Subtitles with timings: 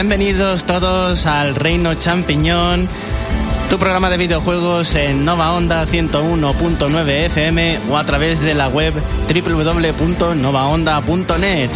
[0.00, 2.86] Bienvenidos todos al Reino Champiñón,
[3.68, 8.94] tu programa de videojuegos en Nova Onda 101.9 FM o a través de la web
[8.94, 11.70] www.novaonda.net.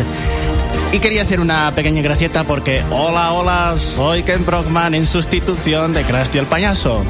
[0.92, 6.04] Y quería hacer una pequeña gracieta porque, hola, hola, soy Ken Brockman en sustitución de
[6.04, 7.02] Krusty el payaso.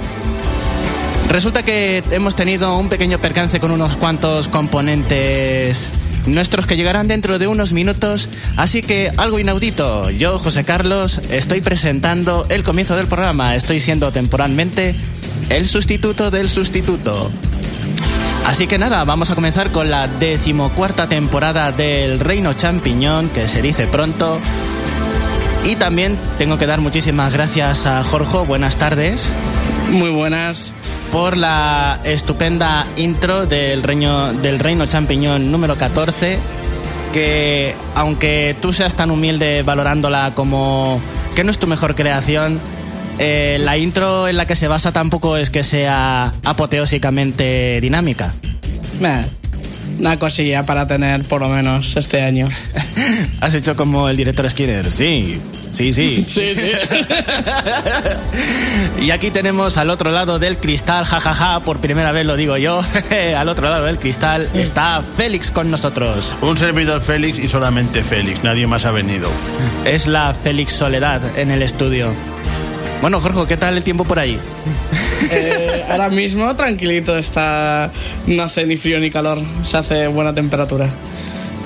[1.28, 5.90] Resulta que hemos tenido un pequeño percance con unos cuantos componentes
[6.26, 10.10] nuestros que llegarán dentro de unos minutos, así que algo inaudito.
[10.10, 13.56] Yo, José Carlos, estoy presentando el comienzo del programa.
[13.56, 14.94] Estoy siendo temporalmente
[15.48, 17.30] el sustituto del sustituto.
[18.46, 23.62] Así que nada, vamos a comenzar con la decimocuarta temporada del Reino Champiñón, que se
[23.62, 24.40] dice pronto.
[25.64, 28.38] Y también tengo que dar muchísimas gracias a Jorge.
[28.38, 29.30] Buenas tardes.
[29.90, 30.72] Muy buenas.
[31.12, 36.38] Por la estupenda intro del Reino, del Reino Champiñón número 14.
[37.12, 40.98] Que aunque tú seas tan humilde valorándola como
[41.36, 42.58] que no es tu mejor creación,
[43.18, 48.32] eh, la intro en la que se basa tampoco es que sea apoteósicamente dinámica.
[49.00, 49.24] Nah,
[49.98, 52.48] una cosilla para tener por lo menos este año.
[53.40, 55.38] Has hecho como el director Skinner, sí.
[55.72, 56.22] Sí, sí.
[56.32, 56.72] Sí, sí.
[59.00, 62.82] y aquí tenemos al otro lado del cristal, jajaja, por primera vez lo digo yo,
[63.36, 66.36] al otro lado del cristal está Félix con nosotros.
[66.40, 69.28] Un servidor Félix y solamente Félix, nadie más ha venido.
[69.84, 72.12] Es la Félix Soledad en el estudio.
[73.00, 74.38] Bueno, Jorge, ¿qué tal el tiempo por ahí?
[75.30, 77.90] Eh, ahora mismo tranquilito, está
[78.26, 80.88] no hace ni frío ni calor, se hace buena temperatura.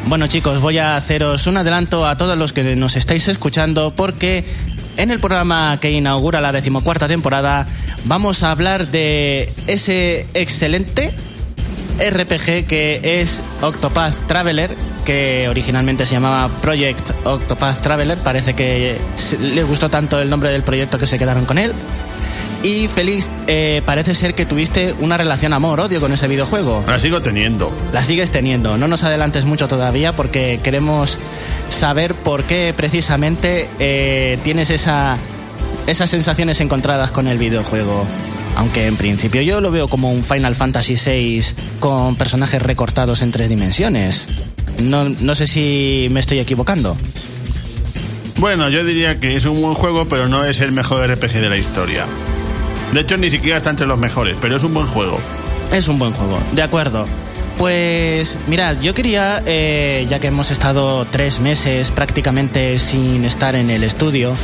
[0.06, 4.44] Bueno chicos, voy a haceros un adelanto a todos los que nos estáis escuchando porque
[4.96, 7.66] en el programa que inaugura la decimocuarta temporada
[8.04, 11.12] vamos a hablar de ese excelente
[11.98, 18.18] RPG que es Octopath Traveler, que originalmente se llamaba Project Octopath Traveler.
[18.18, 18.96] Parece que
[19.40, 21.72] les gustó tanto el nombre del proyecto que se quedaron con él.
[22.66, 26.82] Y Félix, eh, parece ser que tuviste una relación amor-odio con ese videojuego.
[26.88, 27.70] La sigo teniendo.
[27.92, 28.76] La sigues teniendo.
[28.76, 31.16] No nos adelantes mucho todavía porque queremos
[31.70, 35.16] saber por qué precisamente eh, tienes esa,
[35.86, 38.04] esas sensaciones encontradas con el videojuego.
[38.56, 41.44] Aunque en principio yo lo veo como un Final Fantasy VI
[41.78, 44.26] con personajes recortados en tres dimensiones.
[44.82, 46.96] No, no sé si me estoy equivocando.
[48.38, 51.48] Bueno, yo diría que es un buen juego, pero no es el mejor RPG de
[51.48, 52.04] la historia.
[52.92, 55.18] De hecho, ni siquiera está entre los mejores, pero es un buen juego.
[55.72, 57.06] Es un buen juego, de acuerdo.
[57.58, 63.70] Pues mirad, yo quería, eh, ya que hemos estado tres meses prácticamente sin estar en
[63.70, 64.34] el estudio,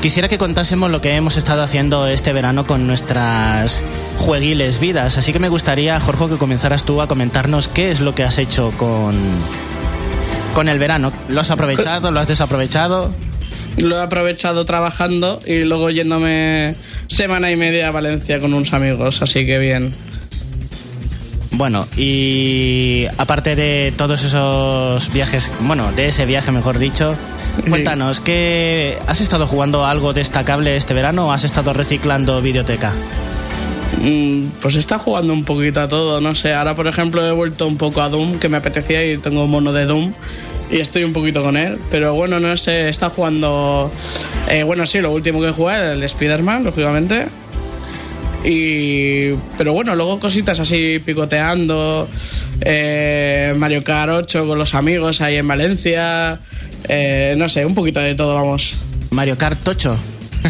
[0.00, 3.82] quisiera que contásemos lo que hemos estado haciendo este verano con nuestras
[4.18, 5.18] jueguiles vidas.
[5.18, 8.38] Así que me gustaría, Jorge, que comenzaras tú a comentarnos qué es lo que has
[8.38, 9.14] hecho con,
[10.54, 11.12] con el verano.
[11.28, 12.10] ¿Lo has aprovechado?
[12.10, 13.12] ¿Lo has desaprovechado?
[13.76, 16.74] Lo he aprovechado trabajando y luego yéndome
[17.12, 19.92] semana y media a Valencia con unos amigos, así que bien.
[21.52, 27.14] Bueno, y aparte de todos esos viajes, bueno, de ese viaje mejor dicho,
[27.68, 32.92] cuéntanos, ¿qué, ¿has estado jugando algo destacable este verano o has estado reciclando videoteca?
[34.00, 36.54] Mm, pues está jugando un poquito a todo, no sé.
[36.54, 39.50] Ahora, por ejemplo, he vuelto un poco a Doom, que me apetecía y tengo un
[39.50, 40.14] mono de Doom
[40.72, 41.78] y estoy un poquito con él.
[41.90, 43.90] Pero bueno, no sé, está jugando.
[44.48, 47.26] Eh, bueno, sí, lo último que jugué, el Spider-Man, lógicamente.
[48.42, 52.08] Y, pero bueno, luego cositas así picoteando.
[52.62, 56.40] Eh, Mario Kart 8 con los amigos ahí en Valencia.
[56.88, 58.74] Eh, no sé, un poquito de todo, vamos.
[59.10, 59.96] Mario Kart 8.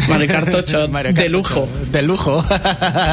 [0.07, 1.67] Mario Kart 8 Mario Kart de lujo.
[1.69, 2.45] 8, de lujo.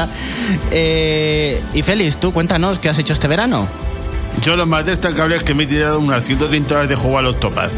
[0.71, 3.67] eh, y Félix, tú cuéntanos qué has hecho este verano.
[4.43, 7.27] Yo lo más destacable es que me he tirado unas 130 horas de juego al
[7.27, 7.71] Octopath.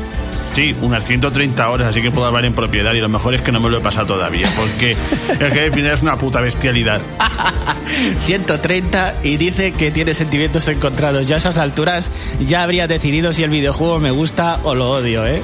[0.53, 2.93] Sí, unas 130 horas, así que puedo hablar en propiedad.
[2.93, 4.95] Y lo mejor es que no me lo he pasado todavía, porque
[5.39, 7.01] el que al final es una puta bestialidad.
[8.25, 11.25] 130 y dice que tiene sentimientos encontrados.
[11.27, 12.11] Yo a esas alturas
[12.47, 15.41] ya habría decidido si el videojuego me gusta o lo odio, ¿eh?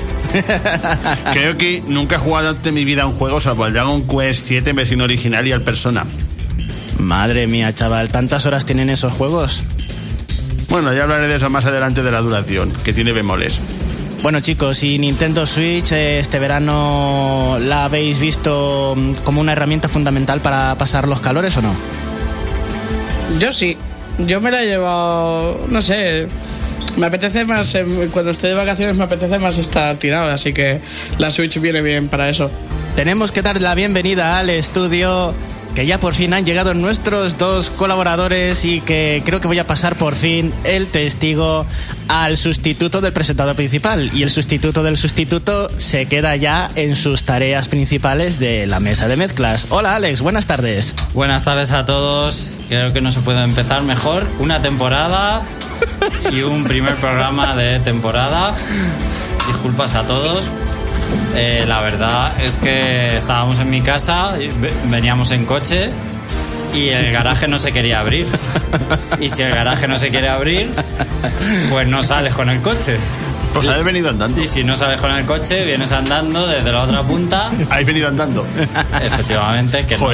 [1.33, 4.07] Creo que nunca he jugado antes en mi vida a un juego, salvo al Dragon
[4.07, 6.05] Quest 7 en versión original y al Persona.
[6.99, 9.63] Madre mía, chaval, ¿tantas horas tienen esos juegos?
[10.69, 13.59] Bueno, ya hablaré de eso más adelante de la duración, que tiene bemoles.
[14.21, 19.87] Bueno chicos, ¿y Nintendo Switch eh, este verano la habéis visto mm, como una herramienta
[19.87, 21.73] fundamental para pasar los calores o no?
[23.39, 23.77] Yo sí,
[24.19, 26.27] yo me la he llevado, no sé,
[26.97, 27.77] me apetece más,
[28.11, 30.81] cuando estoy de vacaciones me apetece más estar tirado, así que
[31.17, 32.51] la Switch viene bien para eso.
[32.95, 35.33] Tenemos que dar la bienvenida al estudio
[35.79, 39.65] que ya por fin han llegado nuestros dos colaboradores y que creo que voy a
[39.65, 41.65] pasar por fin el testigo
[42.09, 44.11] al sustituto del presentador principal.
[44.13, 49.07] Y el sustituto del sustituto se queda ya en sus tareas principales de la mesa
[49.07, 49.67] de mezclas.
[49.69, 50.93] Hola Alex, buenas tardes.
[51.13, 52.55] Buenas tardes a todos.
[52.67, 54.27] Creo que no se puede empezar mejor.
[54.39, 55.43] Una temporada
[56.29, 58.53] y un primer programa de temporada.
[59.47, 60.49] Disculpas a todos.
[61.35, 64.35] Eh, la verdad es que estábamos en mi casa,
[64.85, 65.89] veníamos en coche
[66.73, 68.27] y el garaje no se quería abrir.
[69.19, 70.71] Y si el garaje no se quiere abrir,
[71.69, 72.97] pues no sales con el coche.
[73.53, 74.41] Pues habéis venido andando.
[74.41, 77.49] Y si no sales con el coche, vienes andando desde la otra punta.
[77.69, 78.45] Habéis venido andando.
[79.01, 80.09] Efectivamente, que, no,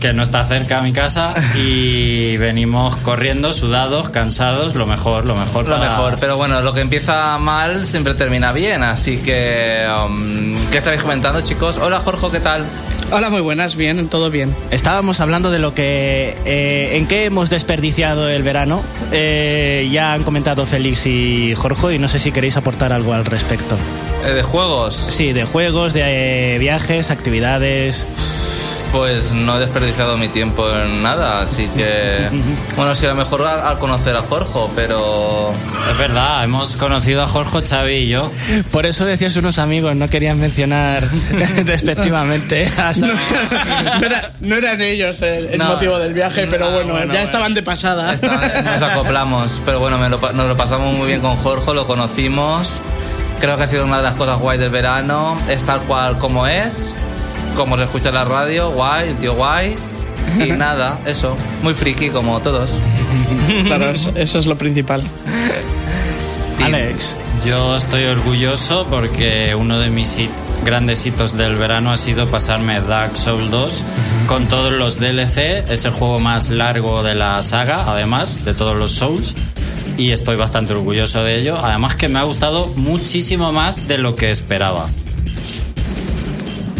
[0.00, 1.34] que no está cerca a mi casa.
[1.54, 5.68] Y venimos corriendo, sudados, cansados, lo mejor, lo mejor.
[5.68, 8.82] Lo mejor, pero bueno, lo que empieza mal siempre termina bien.
[8.82, 11.78] Así que, um, ¿qué estáis comentando, chicos?
[11.78, 12.64] Hola, Jorge, ¿qué tal?
[13.12, 14.52] Hola, muy buenas, bien, todo bien.
[14.72, 16.36] Estábamos hablando de lo que.
[16.44, 18.82] Eh, ¿En qué hemos desperdiciado el verano?
[19.12, 23.24] Eh, ya han comentado Félix y Jorge, y no sé si queréis aportar algo al
[23.24, 23.76] respecto.
[24.24, 24.96] Eh, ¿De juegos?
[24.96, 28.06] Sí, de juegos, de viajes, actividades.
[28.96, 32.30] Pues no he desperdiciado mi tiempo en nada, así que.
[32.76, 35.52] Bueno, sí, a lo mejor al, conocer a Jorge, pero.
[35.90, 38.30] Es verdad, hemos conocido a Jorge, Xavi y yo.
[38.70, 41.08] Por eso decías unos amigos, no querían mencionar
[41.64, 42.92] despectivamente a
[44.40, 48.16] no, eran ellos el, motivo del viaje, pero bueno, ya estaban de pasada.
[48.62, 52.80] nos acoplamos, pero bueno, nos lo pasamos muy bien con Jorge, lo conocimos.
[53.40, 56.46] Creo que ha sido una de las cosas guay del verano, es tal cual como
[56.46, 56.94] es
[57.56, 59.74] como se escucha en la radio, guay, el tío guay.
[60.38, 62.70] Y nada, eso, muy friki como todos.
[63.66, 65.02] Claro, eso, es lo principal.
[66.64, 67.16] Alex.
[67.44, 70.18] Yo estoy orgulloso porque uno de mis
[70.64, 73.82] grandes hitos del verano ha sido pasarme Dark Souls 2
[74.26, 75.70] con todos los DLC.
[75.70, 79.34] Es el juego más largo de la saga, además de todos los Souls.
[79.96, 81.56] Y estoy bastante orgulloso de ello.
[81.62, 84.86] Además que me ha gustado muchísimo más de lo que esperaba.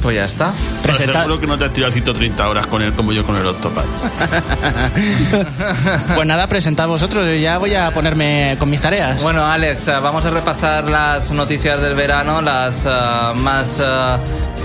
[0.07, 0.55] Pues ya está.
[0.97, 3.83] Seguro que no te has tirado 130 horas con él como yo con el Octopad.
[6.15, 7.25] pues nada, presentad vosotros.
[7.25, 9.21] Yo ya voy a ponerme con mis tareas.
[9.21, 12.89] Bueno, Alex, eh, vamos a repasar las noticias del verano, las eh,
[13.35, 13.83] más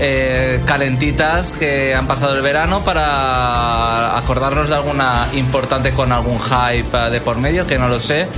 [0.00, 6.96] eh, calentitas que han pasado el verano para acordarnos de alguna importante con algún hype
[7.10, 8.28] de por medio, que no lo sé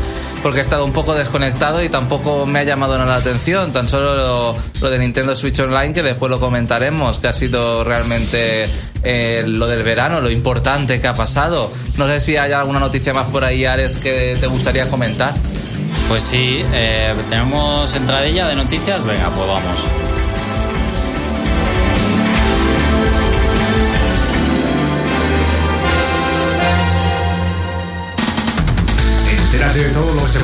[0.45, 3.73] porque he estado un poco desconectado y tampoco me ha llamado nada la atención.
[3.73, 8.69] Tan solo lo, de Nintendo Switch Online, que después lo comentaremos, que ha sido realmente
[9.05, 11.73] eh, lo del verano, lo importante que ha pasado.
[11.97, 15.33] No sé si hay alguna noticia más por ahí, Ares, que te gustaría comentar.
[16.09, 19.03] Pues sí, eh, tenemos entradilla de noticias.
[19.03, 20.14] Venga, pues vamos.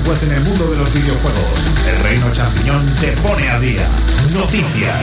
[0.01, 1.61] Puede en el mundo de los videojuegos.
[1.87, 3.89] El Reino Champiñón te pone a día.
[4.33, 4.97] Noticias.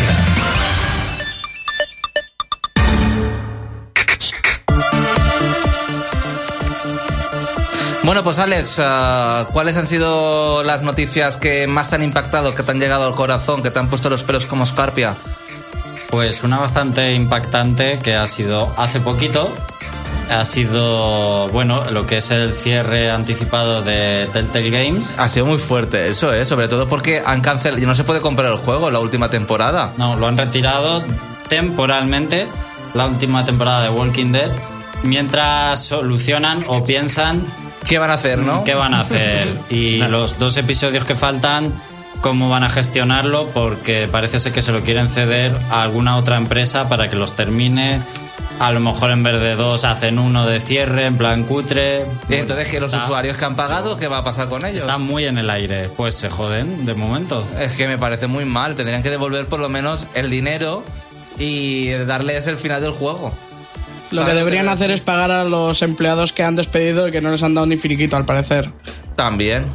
[8.04, 12.64] Bueno, pues Alex, ah, ¿cuáles han sido las noticias que más te han impactado, que
[12.64, 15.14] te han llegado al corazón, que te han puesto los pelos como escarpia?
[16.10, 19.54] Pues una bastante impactante que ha sido hace poquito,
[20.30, 25.16] ha sido, bueno, lo que es el cierre anticipado de Telltale Games.
[25.18, 26.46] Ha sido muy fuerte eso, ¿eh?
[26.46, 29.94] Sobre todo porque han cancelado, y no se puede comprar el juego la última temporada.
[29.98, 31.04] No, lo han retirado
[31.48, 32.48] temporalmente,
[32.94, 34.52] la última temporada de Walking Dead,
[35.04, 37.46] mientras solucionan o piensan...
[37.88, 38.64] ¿Qué van a hacer, no?
[38.64, 39.48] ¿Qué van a hacer?
[39.70, 41.72] Y los dos episodios que faltan
[42.22, 46.38] cómo van a gestionarlo porque parece ser que se lo quieren ceder a alguna otra
[46.38, 48.02] empresa para que los termine
[48.60, 52.06] a lo mejor en vez de dos hacen uno de cierre, en plan cutre.
[52.30, 54.82] Y entonces, que los usuarios que han pagado, ¿qué va a pasar con ellos?
[54.82, 55.90] Están muy en el aire.
[55.96, 57.46] Pues se joden de momento.
[57.60, 58.76] Es que me parece muy mal.
[58.76, 60.84] Tendrían que devolver por lo menos el dinero
[61.38, 63.32] y darles el final del juego.
[64.12, 67.30] Lo que deberían hacer es pagar a los empleados que han despedido y que no
[67.30, 68.70] les han dado ni finiquito, al parecer.
[69.16, 69.66] También.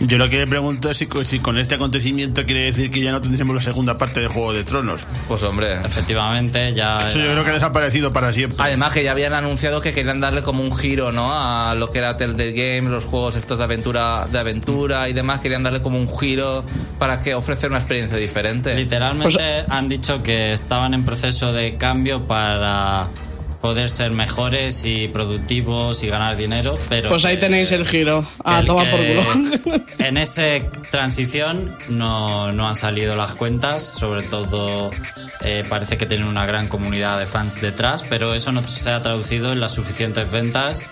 [0.00, 3.20] Yo lo que le pregunto es si, con este acontecimiento quiere decir que ya no
[3.20, 5.04] tendremos la segunda parte de Juego de Tronos.
[5.26, 5.74] Pues hombre.
[5.84, 7.08] Efectivamente, ya.
[7.08, 8.58] Eso yo creo que ha desaparecido para siempre.
[8.60, 11.32] Además, que ya habían anunciado que querían darle como un giro, ¿no?
[11.32, 15.40] A lo que era Telltale Game, los juegos estos de aventura, de aventura y demás.
[15.40, 16.64] Querían darle como un giro
[16.98, 18.74] para que ofrecer una experiencia diferente.
[18.74, 23.08] Literalmente pues- han dicho que estaban en proceso de cambio para
[23.60, 27.08] poder ser mejores y productivos y ganar dinero, pero...
[27.08, 28.24] Pues ahí que- tenéis el giro.
[28.44, 29.80] Ah, toma por culo.
[29.98, 30.42] En esa
[30.90, 34.90] transición no, no han salido las cuentas, sobre todo
[35.42, 39.00] eh, parece que tienen una gran comunidad de fans detrás, pero eso no se ha
[39.00, 40.82] traducido en las suficientes ventas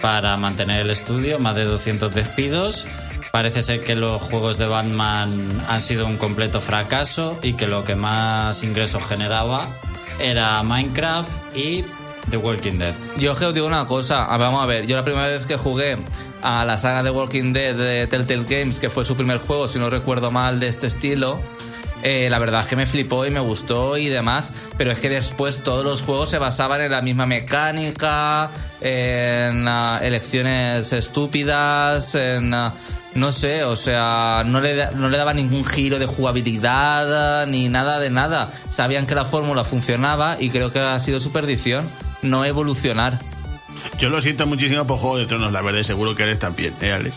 [0.00, 2.86] para mantener el estudio, más de 200 despidos.
[3.32, 5.30] Parece ser que los juegos de Batman
[5.68, 9.66] han sido un completo fracaso y que lo que más ingresos generaba
[10.20, 11.84] era Minecraft y
[12.30, 12.94] The Walking Dead.
[13.18, 15.56] Yo os digo una cosa, a ver, vamos a ver, yo la primera vez que
[15.56, 15.96] jugué
[16.42, 19.78] a la saga de Walking Dead de Telltale Games, que fue su primer juego, si
[19.78, 21.40] no recuerdo mal, de este estilo,
[22.02, 25.08] eh, la verdad es que me flipó y me gustó y demás, pero es que
[25.08, 28.50] después todos los juegos se basaban en la misma mecánica,
[28.80, 32.52] en ah, elecciones estúpidas, en...
[32.52, 32.72] ah,
[33.14, 38.00] no sé, o sea, no le, no le daba ningún giro de jugabilidad ni nada
[38.00, 38.50] de nada.
[38.70, 41.88] Sabían que la fórmula funcionaba y creo que ha sido su perdición,
[42.24, 43.18] no evolucionar.
[43.98, 46.72] Yo lo siento muchísimo por Juego de Tronos, la verdad, y seguro que eres también,
[46.80, 47.14] ¿eh, Alex?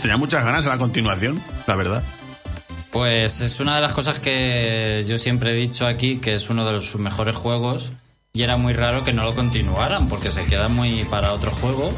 [0.00, 2.02] Tenía muchas ganas a la continuación, la verdad.
[2.90, 6.64] Pues es una de las cosas que yo siempre he dicho aquí, que es uno
[6.66, 7.92] de los mejores juegos,
[8.34, 11.90] y era muy raro que no lo continuaran, porque se queda muy para otro juego,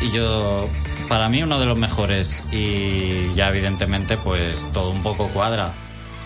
[0.00, 0.68] y yo,
[1.08, 5.72] para mí uno de los mejores, y ya evidentemente pues todo un poco cuadra.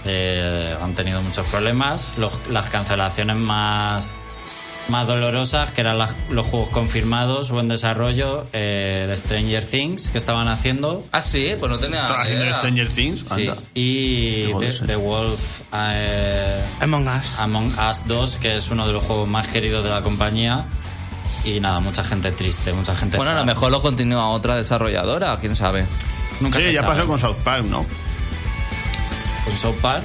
[0.07, 4.15] Eh, han tenido muchos problemas, los- las cancelaciones más,
[4.89, 10.11] más dolorosas, que eran las- los juegos confirmados o en desarrollo, eh, el Stranger Things
[10.11, 12.03] que estaban haciendo, Ah, sí, pues no tenía.
[12.03, 12.59] Estaba haciendo idea.
[12.59, 13.57] Stranger Things, Sí, anda.
[13.75, 14.47] y
[14.87, 17.39] The, Wolf eh, Among Us.
[17.41, 20.65] Among Us 2, que es uno de los juegos más queridos de la compañía.
[21.47, 25.37] Y nada, mucha gente triste, mucha gente Bueno, a lo mejor lo continúa otra desarrolladora,
[25.41, 25.87] quién sabe.
[26.41, 26.95] Nunca Sí, se ya sabe.
[26.95, 27.85] pasó con South Park, ¿no?
[29.45, 30.03] Con South Park.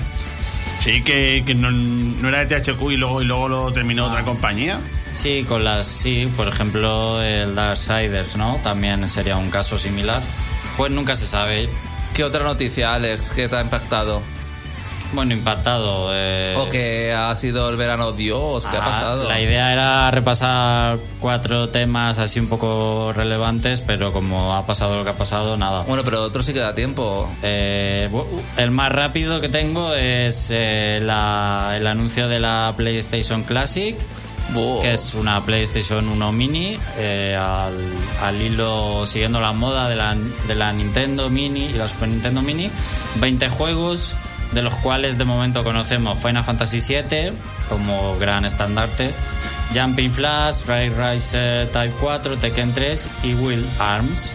[0.80, 4.24] Sí, que, que no, no era de THQ y luego, y luego lo terminó otra
[4.24, 4.80] compañía.
[5.12, 5.88] Sí, con las.
[5.88, 8.60] Sí, por ejemplo, el Darksiders, ¿no?
[8.64, 10.22] También sería un caso similar.
[10.78, 11.68] Pues nunca se sabe.
[12.14, 14.22] ¿Qué otra noticia, Alex, que te ha impactado?
[15.12, 16.10] Bueno, impactado.
[16.14, 18.66] eh, ¿O que ha sido el verano Dios?
[18.68, 19.24] ¿Qué ha Ah, pasado?
[19.28, 25.04] La idea era repasar cuatro temas así un poco relevantes, pero como ha pasado lo
[25.04, 25.82] que ha pasado, nada.
[25.88, 27.28] Bueno, pero otro sí que da tiempo.
[27.42, 28.26] Eh, bu-
[28.58, 33.96] el más rápido que tengo es eh, la- el anuncio de la PlayStation Classic,
[34.82, 37.74] que es una PlayStation 1 Mini, eh, al,
[38.24, 40.16] al hilo siguiendo la moda de la,
[40.48, 42.70] de la Nintendo Mini y la Super Nintendo Mini.
[43.16, 44.16] 20 juegos,
[44.52, 47.32] de los cuales de momento conocemos Final Fantasy VII
[47.68, 49.12] como gran estandarte.
[49.74, 54.34] Jumping Flash, Ray Racer Type 4, Tekken 3 y Will Arms.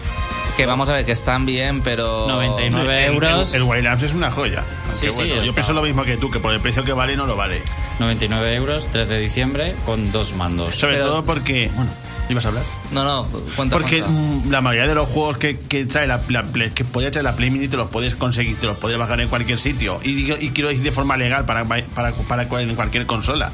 [0.57, 2.27] Que vamos a ver, que están bien, pero...
[2.29, 3.49] 99 El- euros.
[3.53, 4.63] El, el Wild Arms es una joya.
[4.93, 7.17] Sí, sí, bueno, yo pienso lo mismo que tú, que por el precio que vale
[7.17, 7.61] no lo vale.
[7.99, 10.75] 99 euros, 3 de diciembre, con dos mandos.
[10.75, 11.69] Sobre Pero- todo porque.
[11.75, 11.91] Bueno,
[12.29, 12.63] ¿ibas a hablar?
[12.91, 14.09] No, no, cuenta, Porque cuenta.
[14.47, 16.43] mm, la mayoría de los juegos que, que trae la, la
[16.73, 19.27] que podía traer la Play Mini te los puedes conseguir, te los puedes bajar en
[19.27, 19.99] cualquier sitio.
[20.03, 21.83] Y, y quiero decir de forma legal para, para,
[22.13, 23.51] para en cualquier consola.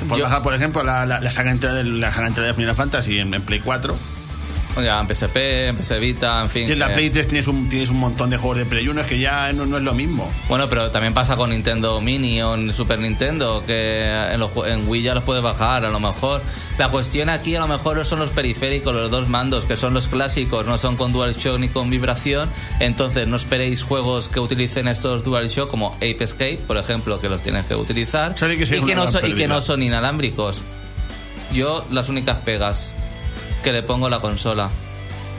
[0.00, 2.48] Te puedes Yo- bajar, por ejemplo, la, la, la saga entera de, la saga entera
[2.48, 3.96] de Final Fantasy en, en Play 4.
[4.80, 5.36] Ya, en PSP,
[5.68, 6.68] en PS Vita, en fin.
[6.68, 8.88] Y en la que- Play 3 tienes un, tienes un montón de juegos de Play
[8.88, 10.30] 1, es que ya no, no es lo mismo.
[10.48, 14.88] Bueno, pero también pasa con Nintendo Mini o en Super Nintendo, que en, los en
[14.88, 16.42] Wii ya los puedes bajar, a lo mejor.
[16.78, 20.08] La cuestión aquí a lo mejor son los periféricos, los dos mandos, que son los
[20.08, 22.48] clásicos, no son con DualShock ni con vibración.
[22.80, 27.42] Entonces no esperéis juegos que utilicen estos DualShock como Ape Escape, por ejemplo, que los
[27.42, 28.34] tienes que utilizar.
[28.34, 30.62] Que y, que no y que no son inalámbricos.
[31.52, 32.94] Yo las únicas pegas
[33.62, 34.68] que le pongo a la consola.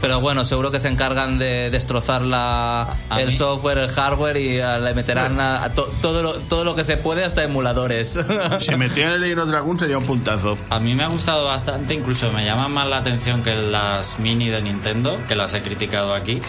[0.02, 4.36] Pero bueno, seguro que se encargan de destrozar la, A el mí- software, el hardware
[4.36, 7.42] y ah, le meterán a, a to- todo, lo, todo lo que se puede hasta
[7.44, 8.20] emuladores.
[8.60, 10.58] Si metieran el Legend Dragon sería un puntazo.
[10.70, 14.50] A mí me ha gustado bastante, incluso me llama más la atención que las mini
[14.50, 16.42] de Nintendo, que las he criticado aquí.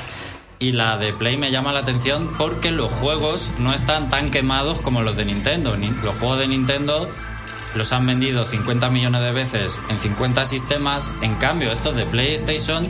[0.59, 4.81] Y la de Play me llama la atención porque los juegos no están tan quemados
[4.81, 5.77] como los de Nintendo.
[5.77, 7.09] Ni- Los juegos de Nintendo
[7.75, 11.13] los han vendido 50 millones de veces en 50 sistemas.
[11.23, 12.89] En cambio, estos de PlayStation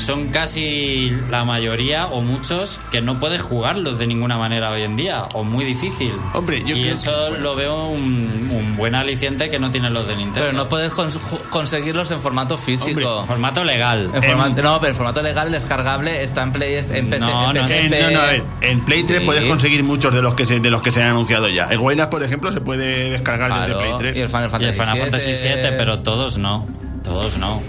[0.00, 4.96] son casi la mayoría o muchos que no puedes jugarlos de ninguna manera hoy en
[4.96, 6.12] día o muy difícil.
[6.34, 7.36] Hombre, yo y creo eso que, bueno.
[7.44, 10.40] lo veo un, un buen aliciente que no tienen los de Nintendo.
[10.40, 11.18] Pero no puedes cons-
[11.50, 13.20] conseguirlos en formato físico.
[13.20, 14.10] En formato legal.
[14.14, 17.18] En formato- En- no, pero en formato legal descargable está en Play en PC.
[17.20, 19.24] No, en no, no, no, a ver, en Play 3 Sí.
[19.26, 21.64] puedes conseguir muchos de los que se, de los que se han anunciado ya.
[21.66, 24.16] El Wayland, por ejemplo, se puede descargar Claro, desde Play 3.
[24.16, 26.66] y el Final Y Fantasy el Final Fantasy VII, VII, pero todos no.
[27.04, 27.60] Todos no.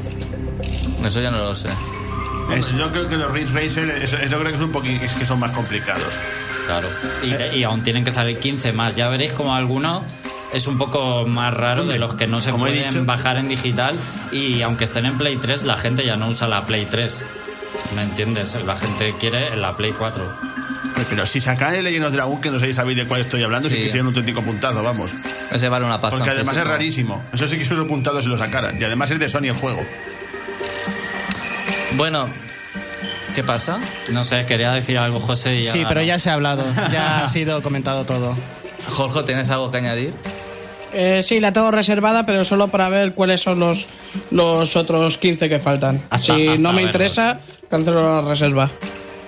[1.05, 1.69] Eso ya no lo sé.
[2.55, 5.13] Es- yo creo que los Ridge Racer, eso, eso creo que es un poquito es
[5.13, 6.13] que son más complicados.
[6.67, 6.87] Claro.
[7.23, 8.95] Y, y aún tienen que salir 15 más.
[8.95, 10.03] Ya veréis como alguno
[10.53, 13.05] es un poco más raro de los que no se pueden dicho.
[13.05, 13.95] bajar en digital
[14.31, 17.21] y aunque estén en Play 3, la gente ya no usa la Play 3.
[17.95, 18.57] ¿Me entiendes?
[18.65, 20.23] La gente quiere la Play 4.
[21.09, 23.69] Pero si sacan el Legend of Dragon, que no sé sabéis de cuál estoy hablando,
[23.69, 23.81] sí, Sí.
[23.83, 25.11] que sería un auténtico puntazo, vamos.
[25.51, 26.17] Ese vale una pasta.
[26.17, 27.23] Porque además es rarísimo.
[27.33, 28.79] Eso sí que es un puntado si lo sacaran.
[28.79, 29.83] Y además es de Sony el juego.
[31.97, 32.27] Bueno,
[33.35, 33.79] ¿qué pasa?
[34.11, 35.55] No sé, quería decir algo, José.
[35.59, 36.63] Y Sí, ahora pero ya se ha hablado.
[36.91, 38.35] Ya ha sido comentado todo.
[38.89, 40.13] Jorge, ¿tienes algo que añadir?
[40.93, 43.85] Eh, sí, la tengo reservada, pero solo para ver cuáles son los,
[44.31, 46.01] los otros 15 que faltan.
[46.09, 46.89] Hasta- si hasta no me verlos.
[46.89, 48.69] interesa, cancelo la reserva.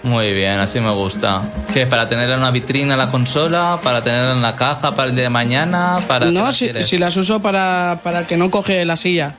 [0.04, 1.42] Muy bien, así me gusta.
[1.74, 1.88] ¿Qué?
[1.88, 3.80] ¿Para tenerla en una vitrina la consola?
[3.82, 6.00] ¿Para tenerla en la caja para el día de mañana?
[6.10, 9.36] ¿Para No, si, si las uso para, para el que no coge la silla.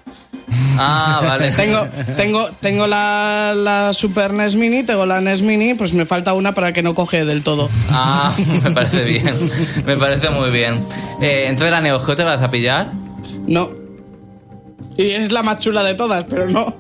[0.78, 1.50] Ah, vale.
[1.52, 1.86] Tengo,
[2.16, 6.52] tengo, tengo la, la Super NES Mini, tengo la NES Mini, pues me falta una
[6.52, 7.68] para que no coge del todo.
[7.90, 9.34] Ah, me parece bien.
[9.86, 10.84] Me parece muy bien.
[11.20, 12.88] Eh, entonces, ¿la Neo Geo te vas a pillar?
[13.46, 13.70] No.
[14.96, 16.76] Y es la más chula de todas, pero no.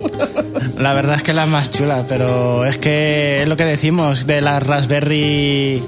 [0.78, 4.40] La verdad es que la más chula, pero es que es lo que decimos de
[4.40, 5.82] la Raspberry.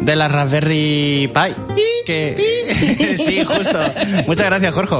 [0.00, 1.82] De la Raspberry Pi.
[2.06, 3.16] Que.
[3.18, 3.78] sí, justo.
[4.26, 4.96] Muchas gracias, Jorge.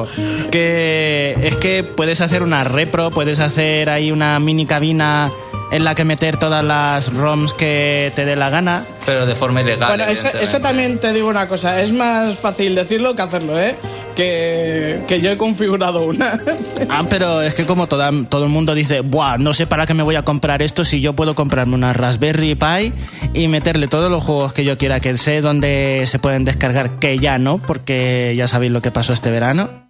[0.50, 5.30] Que es que puedes hacer una repro, puedes hacer ahí una mini cabina
[5.70, 8.84] en la que meter todas las ROMs que te dé la gana.
[9.04, 9.88] Pero de forma ilegal.
[9.88, 13.76] Bueno, eso, también te digo una cosa, es más fácil decirlo que hacerlo, ¿eh?
[14.14, 16.38] Que, que yo he configurado una.
[16.88, 19.94] Ah, pero es que como toda, todo el mundo dice, Buah, no sé para qué
[19.94, 22.92] me voy a comprar esto si yo puedo comprarme una Raspberry Pi
[23.34, 27.18] y meterle todos los juegos que yo quiera, que sé dónde se pueden descargar, que
[27.18, 29.85] ya no, porque ya sabéis lo que pasó este verano,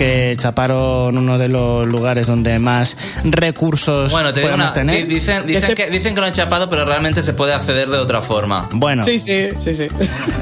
[0.00, 4.96] que chaparon uno de los lugares donde más recursos Bueno, te podemos una, tener.
[5.06, 7.88] di- dicen, dicen, Ese- que, dicen que lo han chapado, pero realmente se puede acceder
[7.90, 8.66] de otra forma.
[8.72, 9.88] Bueno, Sí, sí, sí, sí.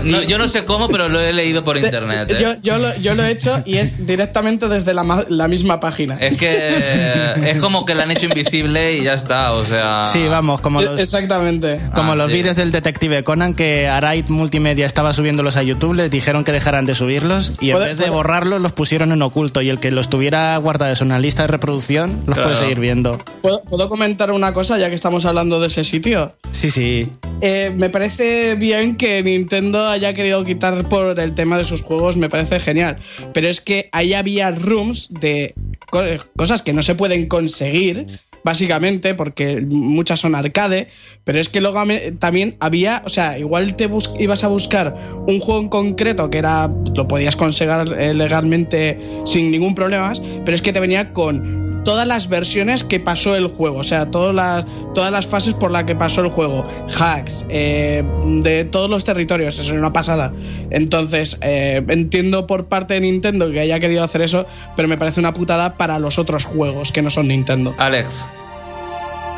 [0.05, 2.31] No, yo no sé cómo, pero lo he leído por internet.
[2.31, 2.39] ¿eh?
[2.41, 6.15] Yo, yo, lo, yo lo he hecho y es directamente desde la, la misma página.
[6.21, 10.05] Es que es como que la han hecho invisible y ya está, o sea...
[10.05, 11.01] sí, vamos, como los...
[11.01, 11.81] Exactamente.
[11.97, 12.35] Como Ah, los sí.
[12.35, 16.87] vídeos del detective Conan que Arait Multimedia estaba subiéndolos a YouTube, les dijeron que dejaran
[16.87, 20.09] de subirlos y en vez de borrarlos los pusieron en oculto y el que los
[20.09, 22.43] tuviera guardados en una lista de reproducción los Claro.
[22.51, 23.19] puede seguir viendo.
[23.43, 26.33] ¿Puedo, puedo comentar una cosa ya que estamos hablando de ese sitio?
[26.53, 27.09] Sí, sí.
[27.41, 32.17] Eh, me parece bien que Nintendo haya querido quitar por el tema de sus juegos,
[32.17, 32.99] me parece genial.
[33.33, 35.55] Pero es que ahí había rooms de
[35.91, 36.03] co-
[36.37, 40.89] cosas que no se pueden conseguir, básicamente, porque muchas son arcade.
[41.25, 41.83] Pero es que luego
[42.19, 44.95] también había, o sea, igual te bus- ibas a buscar
[45.27, 50.13] un juego en concreto que era, lo podías conseguir eh, legalmente sin ningún problema,
[50.45, 54.11] pero es que te venía con todas las versiones que pasó el juego, o sea,
[54.11, 58.05] todas las, todas las fases por las que pasó el juego, hacks, eh,
[58.43, 60.35] de todos los territorios, eso es una pasada.
[60.69, 64.45] Entonces, eh, entiendo por parte de Nintendo que haya querido hacer eso,
[64.77, 67.75] pero me parece una putada para los otros juegos que no son Nintendo.
[67.79, 68.27] Alex,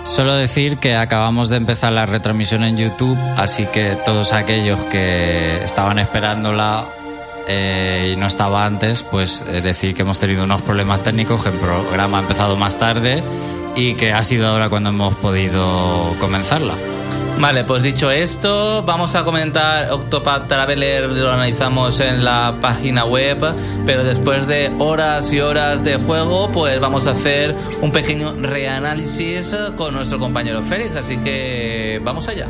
[0.03, 5.63] Solo decir que acabamos de empezar la retransmisión en YouTube, así que todos aquellos que
[5.63, 6.87] estaban esperándola
[7.49, 11.51] eh, y no estaba antes, pues eh, decir que hemos tenido unos problemas técnicos, que
[11.51, 13.23] el programa ha empezado más tarde
[13.77, 16.75] y que ha sido ahora cuando hemos podido comenzarla.
[17.41, 23.39] Vale, pues dicho esto, vamos a comentar Octopath Traveler, lo analizamos en la página web,
[23.87, 29.57] pero después de horas y horas de juego, pues vamos a hacer un pequeño reanálisis
[29.77, 32.47] con nuestro compañero Félix, así que vamos allá.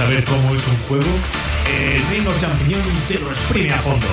[0.00, 1.12] Saber cómo es un juego?
[1.68, 4.06] El Reino Champiñón te lo exprime a fondo.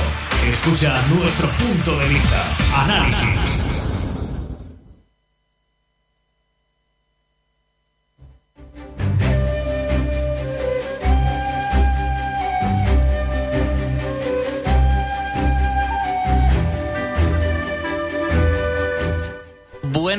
[0.46, 2.44] Escucha nuestro punto de vista.
[2.76, 3.77] Análisis.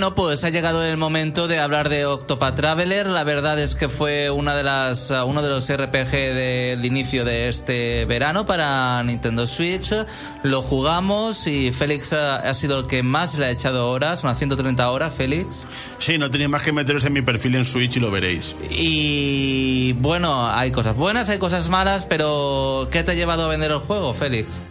[0.08, 3.08] Bueno, pues ha llegado el momento de hablar de Octopath Traveler.
[3.08, 7.26] La verdad es que fue una de las, uh, uno de los RPG del inicio
[7.26, 9.92] de este verano para Nintendo Switch.
[10.44, 14.38] Lo jugamos y Félix uh, ha sido el que más le ha echado horas, unas
[14.38, 15.66] 130 horas, Félix.
[15.98, 18.56] Sí, no tenéis más que meteros en mi perfil en Switch y lo veréis.
[18.70, 23.72] Y bueno, hay cosas buenas, hay cosas malas, pero ¿qué te ha llevado a vender
[23.72, 24.62] el juego, Félix?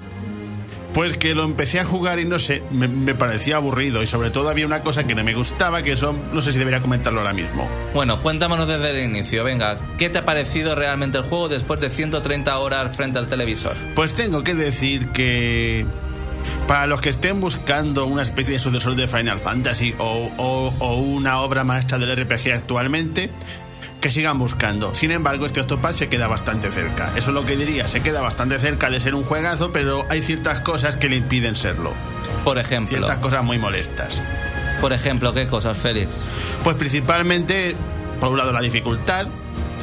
[0.98, 4.32] Pues que lo empecé a jugar y no sé, me, me parecía aburrido y sobre
[4.32, 7.20] todo había una cosa que no me gustaba, que eso no sé si debería comentarlo
[7.20, 7.70] ahora mismo.
[7.94, 11.92] Bueno, cuéntanos desde el inicio, venga, ¿qué te ha parecido realmente el juego después de
[11.92, 13.74] 130 horas frente al televisor?
[13.94, 15.86] Pues tengo que decir que
[16.68, 20.96] para los que estén buscando una especie de sucesor de Final Fantasy o, o- o
[20.98, 23.30] una obra maestra del RPG actualmente,
[24.08, 24.96] que sigan buscando.
[24.96, 27.12] Sin embargo, este Octopath se queda bastante cerca.
[27.18, 30.22] Eso es lo que diría, se queda bastante cerca de ser un juegazo, pero hay
[30.22, 31.92] ciertas cosas que le impiden serlo.
[32.46, 32.88] Por ejemplo.
[32.96, 34.22] Ciertas cosas muy molestas.
[34.80, 36.26] Por ejemplo, ¿qué cosas, Félix?
[36.64, 37.76] Pues principalmente,
[38.22, 39.28] por un lado, la dificultad,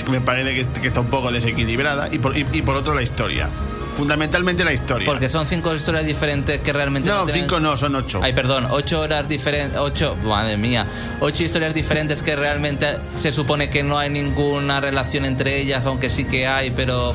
[0.06, 2.94] que me parece que, que está un poco desequilibrada, y por, y- y por otro,
[2.94, 3.50] la historia.
[3.94, 5.06] Fundamentalmente la historia.
[5.06, 7.08] Porque son cinco historias diferentes que realmente...
[7.10, 8.20] no, tienen- cinco no, son ocho.
[8.22, 10.86] Ay, perdón, ocho horas diferentes, ocho, madre mía,
[11.20, 16.10] ocho historias diferentes que realmente se supone que no hay ninguna relación entre ellas, aunque
[16.10, 17.14] sí que hay, pero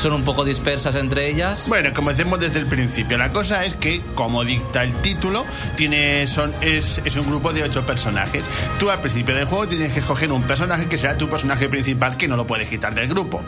[0.00, 1.64] son un poco dispersas entre ellas.
[1.68, 3.18] Bueno, comencemos desde el principio.
[3.18, 5.44] La cosa es que, como dicta el título,
[5.76, 8.44] tiene, son, es, es un grupo de ocho personajes.
[8.80, 12.16] Tú al principio del juego tienes que escoger un personaje que será tu personaje principal
[12.16, 13.42] que no lo puedes quitar del grupo.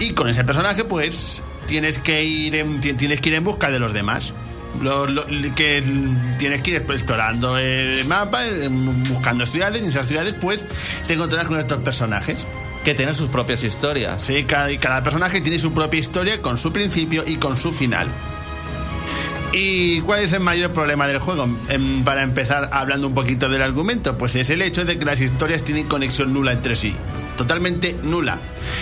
[0.00, 3.70] Y con ese personaje, pues, tienes que ir en, ti- tienes que ir en busca
[3.70, 4.32] de los demás.
[4.82, 5.82] Lo- lo- que
[6.38, 10.60] tienes que ir explorando el mapa, eh, buscando ciudades, y en esas ciudades, pues,
[11.06, 12.44] te encontrarás con estos personajes.
[12.84, 14.22] Que tienen sus propias historias.
[14.22, 18.08] Sí, cada personaje tiene su propia historia con su principio y con su final.
[19.52, 21.48] ¿Y cuál es el mayor problema del juego?
[21.68, 25.20] Em, para empezar hablando un poquito del argumento, pues es el hecho de que las
[25.20, 26.94] historias tienen conexión nula entre sí.
[27.38, 28.38] Totalmente nula.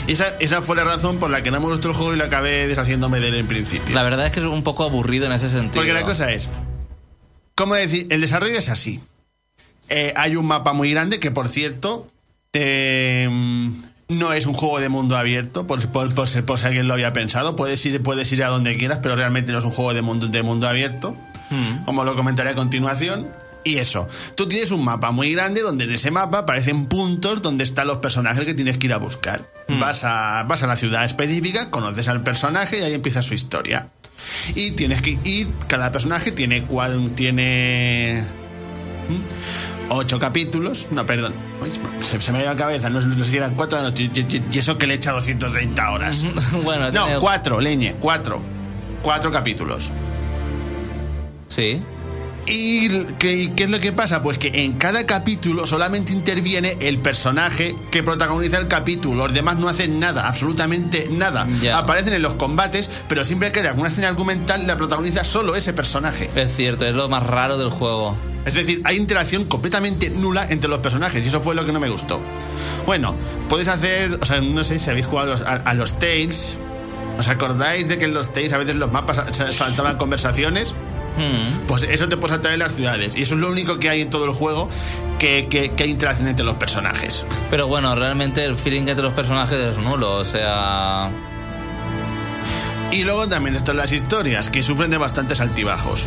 [0.08, 2.16] Y esa, esa fue la razón por la que no me gustó el juego y
[2.16, 3.94] lo acabé deshaciéndome de él en principio.
[3.94, 5.74] La verdad es que es un poco aburrido en ese sentido.
[5.74, 6.48] Porque la cosa es,
[7.54, 8.06] ¿cómo decir?
[8.10, 9.00] El desarrollo es así.
[9.88, 12.08] Eh, hay un mapa muy grande que, por cierto,
[12.54, 13.28] eh,
[14.08, 16.94] no es un juego de mundo abierto, por, por, por, si- por si alguien lo
[16.94, 17.56] había pensado.
[17.56, 20.28] Puedes ir, puedes ir a donde quieras, pero realmente no es un juego de mundo,
[20.28, 21.14] de mundo abierto,
[21.84, 23.28] como lo comentaré a continuación.
[23.66, 27.64] Y eso, tú tienes un mapa muy grande donde en ese mapa aparecen puntos donde
[27.64, 29.42] están los personajes que tienes que ir a buscar.
[29.68, 33.88] Vas, a, vas a la ciudad específica, conoces al personaje y ahí empieza su historia.
[34.54, 38.24] Y tienes que ir, cada personaje tiene cual, tiene
[39.08, 39.92] ¿Mm?
[39.92, 40.86] ocho capítulos.
[40.92, 41.32] No, perdón.
[42.02, 42.88] Se, se me ha ido la cabeza.
[42.88, 43.82] No, no sé si eran cuatro.
[43.82, 46.24] no, y, y- y eso que le he echado 130 horas.
[46.64, 48.40] bueno, No, cuatro, leñe, cuatro.
[49.02, 49.90] Cuatro capítulos.
[51.48, 51.82] Sí.
[52.46, 54.22] ¿Y qué, qué es lo que pasa?
[54.22, 59.24] Pues que en cada capítulo solamente interviene el personaje que protagoniza el capítulo.
[59.24, 61.46] Los demás no hacen nada, absolutamente nada.
[61.60, 61.76] Ya.
[61.78, 65.72] Aparecen en los combates, pero siempre que hay alguna escena argumental la protagoniza solo ese
[65.72, 66.30] personaje.
[66.36, 68.16] Es cierto, es lo más raro del juego.
[68.44, 71.80] Es decir, hay interacción completamente nula entre los personajes y eso fue lo que no
[71.80, 72.20] me gustó.
[72.86, 73.16] Bueno,
[73.48, 76.56] puedes hacer, o sea, no sé si habéis jugado a, a los Tales.
[77.18, 80.74] ¿Os acordáis de que en los Tales a veces los mapas sa- saltaban conversaciones?
[81.66, 83.16] Pues eso te puede saltar en las ciudades.
[83.16, 84.68] Y eso es lo único que hay en todo el juego
[85.18, 87.24] que, que- que hay interacción entre los personajes.
[87.50, 91.10] Pero bueno, realmente el feeling entre los personajes es nulo, o sea...
[92.92, 96.04] Y luego también están las historias, que sufren de bastantes altibajos.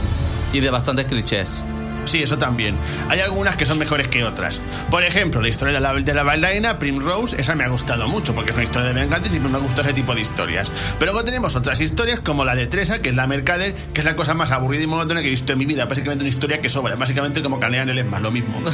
[0.53, 1.63] Y de bastantes clichés.
[2.05, 2.75] Sí, eso también.
[3.09, 4.59] Hay algunas que son mejores que otras.
[4.89, 8.33] Por ejemplo, la historia de la, de la bailarina Primrose, esa me ha gustado mucho
[8.33, 10.71] porque es una historia de venganza y siempre me gusta ese tipo de historias.
[10.97, 14.05] Pero luego tenemos otras historias como la de Teresa, que es la mercader, que es
[14.05, 15.85] la cosa más aburrida y monótona que he visto en mi vida.
[15.85, 16.95] Básicamente una historia que sobra.
[16.95, 18.59] Básicamente como Canean el es más lo mismo.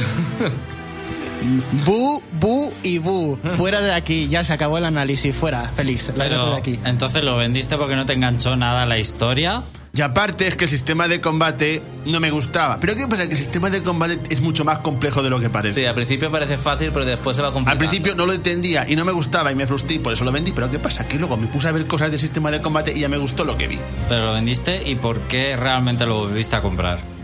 [1.84, 3.38] Bu, bu y bu.
[3.56, 5.36] Fuera de aquí, ya se acabó el análisis.
[5.36, 6.80] Fuera, Félix, lárgate de Pero aquí.
[6.84, 9.62] entonces lo vendiste porque no te enganchó nada la historia.
[9.96, 12.78] Y aparte es que el sistema de combate no me gustaba.
[12.80, 13.26] Pero ¿qué pasa?
[13.26, 15.80] Que el sistema de combate es mucho más complejo de lo que parece.
[15.80, 17.72] Sí, al principio parece fácil, pero después se va complicando.
[17.72, 20.32] Al principio no lo entendía y no me gustaba y me frustré por eso lo
[20.32, 20.52] vendí.
[20.52, 21.08] Pero ¿qué pasa?
[21.08, 23.46] Que luego me puse a ver cosas del sistema de combate y ya me gustó
[23.46, 23.78] lo que vi.
[24.06, 27.15] Pero lo vendiste y por qué realmente lo volviste a comprar.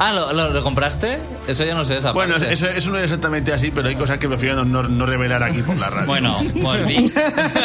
[0.00, 1.18] Ah, ¿lo, lo, lo compraste?
[1.48, 2.52] Eso ya no sé esa Bueno, parte.
[2.52, 5.42] eso, eso no es exactamente así, pero hay cosas que prefiero no, no- no revelar
[5.42, 6.06] aquí por la radio.
[6.06, 7.20] Bueno, volviste,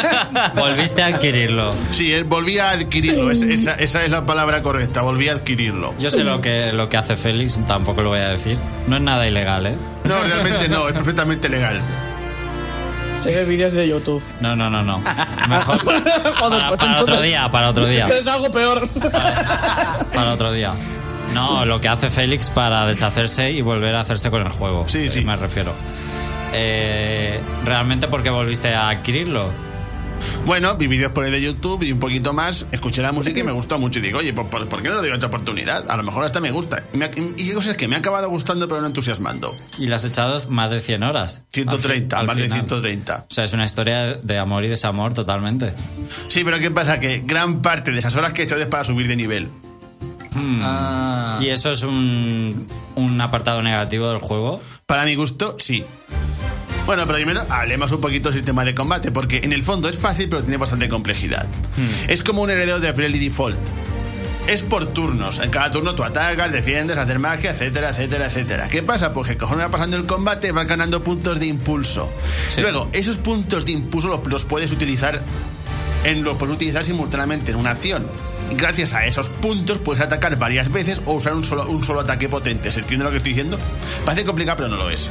[0.56, 1.72] volviste a adquirirlo.
[1.92, 3.30] Sí, él volví a adquirirlo.
[3.30, 5.02] es- esa, esa es la palabra correcta.
[5.02, 5.94] Volví a adquirirlo.
[5.98, 8.58] Yo sé lo que, lo que hace Félix, tampoco lo voy a decir.
[8.88, 9.74] No es nada ilegal, ¿eh?
[10.04, 10.88] No, realmente no.
[10.88, 11.80] Es perfectamente legal.
[13.14, 14.22] Se ve vídeos de YouTube.
[14.40, 15.00] No, no, no, no.
[15.48, 15.78] Mejor.
[15.84, 16.02] Joder,
[16.40, 18.08] Para, para otro día, para otro día.
[18.08, 18.88] Es algo peor.
[20.12, 20.72] Para otro día.
[21.32, 24.84] No, lo que hace Félix para deshacerse y volver a hacerse con el juego.
[24.88, 25.24] Sí, eh, sí.
[25.24, 25.72] Me refiero.
[26.52, 29.48] Eh, ¿Realmente por qué volviste a adquirirlo?
[30.46, 32.66] Bueno, vi vídeos por ahí de YouTube y un poquito más.
[32.70, 33.98] Escuché la música y me gustó mucho.
[33.98, 35.90] Y digo, oye, ¿por, por qué no le doy otra oportunidad?
[35.90, 36.84] A lo mejor hasta me gusta.
[36.92, 39.54] Y, me y cosas que me ha acabado gustando, pero no entusiasmando.
[39.78, 41.42] Y le has echado más de 100 horas.
[41.52, 42.58] 130, Al al más de final.
[42.60, 43.26] 130.
[43.30, 45.72] O sea, es una historia de amor y desamor totalmente.
[46.28, 47.00] Sí, pero ¿qué pasa?
[47.00, 49.48] Que gran parte de esas horas que he echado es para subir de nivel.
[50.36, 51.38] Ah.
[51.40, 52.66] Y eso es un,
[52.96, 54.60] un apartado negativo del juego.
[54.86, 55.84] Para mi gusto, sí.
[56.86, 59.96] Bueno, pero primero hablemos un poquito del sistema de combate, porque en el fondo es
[59.96, 61.46] fácil, pero tiene bastante complejidad.
[62.08, 63.56] Es como un heredero de Bravely Default.
[64.46, 65.38] es por turnos.
[65.38, 68.68] En cada turno tú atacas, defiendes, haces magia, etcétera, etcétera, etcétera.
[68.68, 69.14] ¿Qué pasa?
[69.14, 72.12] Pues que conforme va pasando el combate vas ganando puntos de impulso.
[72.54, 72.60] Sí.
[72.60, 75.22] Luego, esos puntos de impulso los, los puedes utilizar
[76.04, 78.06] en, los puedes utilizar simultáneamente en una acción.
[78.52, 82.28] Gracias a esos puntos puedes atacar varias veces o usar un solo, un solo ataque
[82.28, 82.70] potente.
[82.70, 83.58] ¿Se entiende lo que estoy diciendo?
[84.04, 85.10] Parece complicado, pero no lo es.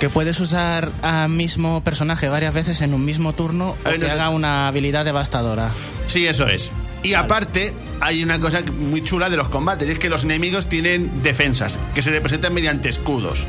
[0.00, 4.00] Que puedes usar al mismo personaje varias veces en un mismo turno A ver, o
[4.00, 5.70] que no sé- haga una habilidad devastadora.
[6.08, 6.70] Sí, eso es.
[7.02, 10.68] Y aparte, hay una cosa muy chula de los combates, y es que los enemigos
[10.68, 13.44] tienen defensas, que se representan mediante escudos.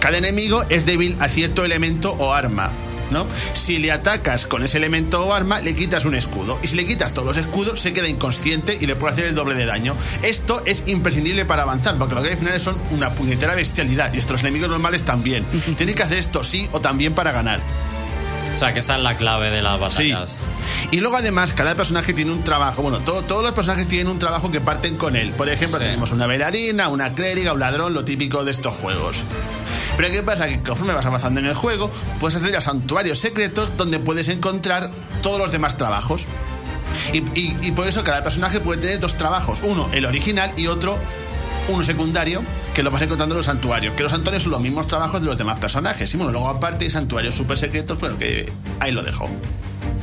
[0.00, 2.70] Cada enemigo es débil a cierto elemento o arma.
[3.10, 3.26] ¿No?
[3.52, 6.58] Si le atacas con ese elemento o arma, le quitas un escudo.
[6.62, 9.34] Y si le quitas todos los escudos, se queda inconsciente y le puede hacer el
[9.34, 9.94] doble de daño.
[10.22, 14.12] Esto es imprescindible para avanzar, porque los que finales son una puñetera bestialidad.
[14.12, 15.44] Y estos enemigos normales también.
[15.76, 17.60] Tienen que hacer esto sí o también para ganar.
[18.54, 20.12] O sea, que esa es la clave de las Sí.
[20.90, 22.82] Y luego además cada personaje tiene un trabajo.
[22.82, 25.30] Bueno, todo- todos los personajes tienen un trabajo que parten con él.
[25.32, 25.84] Por ejemplo, Sí.
[25.84, 29.18] tenemos una bailarina, una clériga, un ladrón, lo típico de estos juegos.
[29.96, 30.46] Pero ¿qué pasa?
[30.46, 34.90] Que conforme vas avanzando en el juego, puedes acceder a santuarios secretos donde puedes encontrar
[35.22, 36.24] todos los demás trabajos.
[37.12, 39.60] Y, y- y por eso cada personaje puede tener dos trabajos.
[39.62, 40.98] Uno, el original, y otro,
[41.68, 42.42] uno secundario,
[42.74, 43.94] que lo vas encontrando en los santuarios.
[43.94, 46.12] Que los santuarios son los mismos trabajos de los demás personajes.
[46.12, 49.28] Y bueno, luego aparte hay santuarios súper secretos, pero que ahí lo dejo.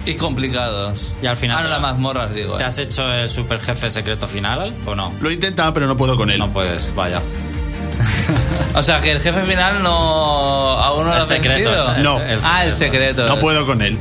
[0.05, 1.13] Y complicados.
[1.21, 2.55] Y al final Ah, no, las mazmorras, digo.
[2.57, 2.65] ¿Te eh.
[2.65, 5.13] has hecho el super jefe secreto final o no?
[5.21, 6.39] Lo he intentado, pero no puedo con él.
[6.39, 7.21] No puedes, vaya.
[8.75, 9.91] O sea, que el jefe final no.
[9.91, 11.69] aún no lo El secreto.
[11.71, 11.91] vencido.
[11.93, 12.49] es- es- No.
[12.49, 13.25] Ah, el secreto.
[13.27, 13.97] No puedo con él.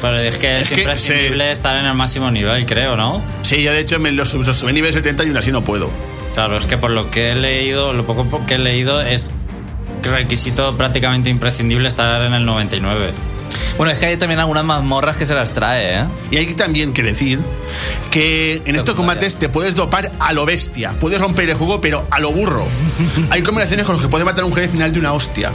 [0.00, 3.22] Pero es que es, Es que imprescindible estar en el máximo nivel, creo, ¿no?
[3.42, 5.62] Sí, yo de hecho me lo sub- subí a nivel 70 y aún así no
[5.62, 5.90] puedo.
[6.34, 9.30] Claro, es que por lo que he leído, lo poco que he leído es
[10.02, 13.10] requisito prácticamente imprescindible estar en el 99.
[13.76, 16.04] Bueno, es que hay también algunas mazmorras que se las trae, ¿eh?
[16.30, 17.40] Y hay también que decir
[18.10, 20.94] que en estos combates te puedes dopar a lo bestia.
[21.00, 22.66] Puedes romper el juego, pero a lo burro.
[23.30, 25.52] Hay combinaciones con las que puedes matar a un jefe final de una hostia.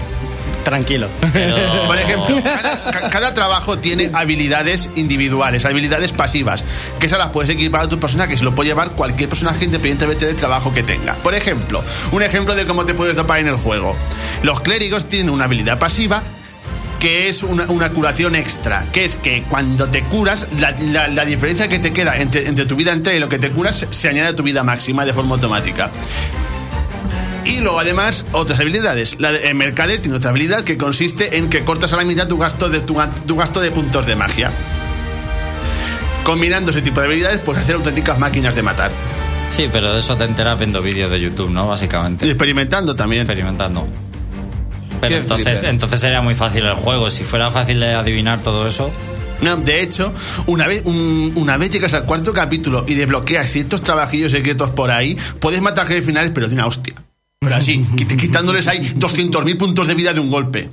[0.64, 1.08] Tranquilo.
[1.32, 1.56] Pero...
[1.88, 6.64] Por ejemplo, cada, ca- cada trabajo tiene habilidades individuales, habilidades pasivas,
[7.00, 10.26] que esas las puedes equipar a tu personaje, se lo puede llevar cualquier personaje independientemente
[10.26, 11.16] del trabajo que tenga.
[11.16, 11.82] Por ejemplo,
[12.12, 13.96] un ejemplo de cómo te puedes dopar en el juego.
[14.44, 16.24] Los clérigos tienen una habilidad pasiva
[17.00, 21.26] que es una, una curación extra, que es que cuando te curas, la, la- la
[21.26, 24.10] diferencia que te queda entre, entre tu vida entera y lo que te curas se,
[24.10, 25.90] añade a tu vida máxima de forma automática.
[27.46, 29.16] Y luego además otras habilidades.
[29.20, 32.38] La de, Mercader tiene otra habilidad que consiste en que cortas a la mitad tu
[32.38, 34.52] gasto de, tu, tu gasto de puntos de magia.
[36.24, 38.92] Combinando ese tipo de habilidades puedes hacer auténticas máquinas de matar.
[39.50, 41.66] Sí, pero de eso te enteras viendo vídeos de YouTube, ¿no?
[41.66, 42.26] Y Básicamente.
[42.28, 43.24] experimentando también.
[43.24, 43.88] Experimentando.
[45.02, 45.70] Pero entonces, flipper.
[45.70, 47.10] entonces sería muy fácil el juego.
[47.10, 48.92] Si fuera fácil de adivinar todo eso.
[49.42, 50.12] No, de hecho,
[50.48, 54.92] una vez, un- una vez llegas al cuarto capítulo y desbloqueas ciertos trabajillos secretos por
[54.92, 56.94] ahí, puedes matar jefes finales, pero de una hostia.
[57.40, 60.70] Pero así, quit- quitándoles ahí 200.000 puntos de vida de un golpe.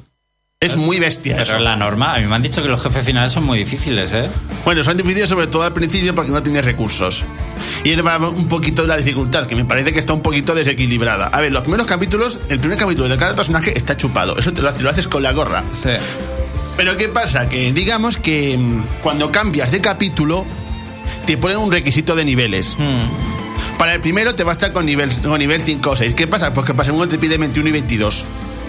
[0.59, 1.53] Es muy bestia eso.
[1.53, 4.14] Pero la norma, a mí me han dicho que los jefes finales son muy difíciles,
[4.14, 4.31] ¿eh?
[4.64, 7.25] Bueno, son difíciles sobre todo al principio porque no tienes recursos.
[7.85, 10.55] Y él va un poquito de la dificultad, que me parece que está un poquito
[10.55, 11.27] desequilibrada.
[11.27, 14.38] A ver, los primeros capítulos, el primer capítulo de cada personaje está chupado.
[14.38, 15.62] Eso te lo, te lo haces con la gorra.
[15.75, 15.90] Sí.
[16.79, 17.51] Pero ¿qué pasa?
[17.51, 20.47] Que digamos que mm, cuando cambias de capítulo,
[21.27, 22.77] te ponen un requisito de niveles.
[22.79, 23.77] Hmm.
[23.77, 26.14] Para el primero te basta con nivel, con nivel 5 o 6.
[26.14, 26.55] ¿Qué pasa?
[26.55, 28.25] Pues que para el segundo te pide 21 y 22.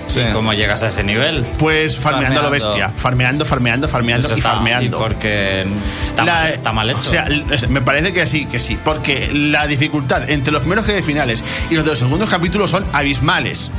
[0.07, 0.21] Sí.
[0.21, 1.45] ¿Y cómo llegas a ese nivel?
[1.57, 2.67] Pues farmeando, a lo Farmeando.
[2.69, 2.93] bestia.
[2.95, 4.85] Farmeando, farmeando, farmeando Eso y está- farmeando.
[4.85, 5.65] y porque
[6.05, 6.99] está, La- mal, está mal hecho.
[6.99, 7.27] O sea,
[7.69, 8.77] me parece que sí, que sí.
[8.83, 12.85] Porque la dificultad entre los primeros jefes finales y los de los segundos capítulos son
[12.93, 13.71] abismales.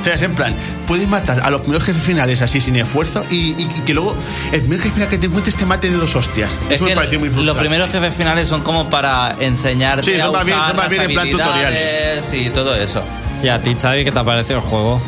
[0.00, 0.52] O sea, es en plan,
[0.88, 4.16] puedes matar a los primeros jefes finales así sin esfuerzo y, y- y que luego
[4.50, 6.50] el primer jefe final que te encuentres te mate de dos hostias.
[6.68, 7.60] Es Eso me pareció muy los frustrante.
[7.60, 10.84] primeros jefes finales son como para enseñarte Sí, son a más bien- usar son más
[10.86, 13.04] las bien en plan habilidades y todo eso.
[13.42, 15.00] ¿Y a ti, Xavi, qué te ha parecido el juego?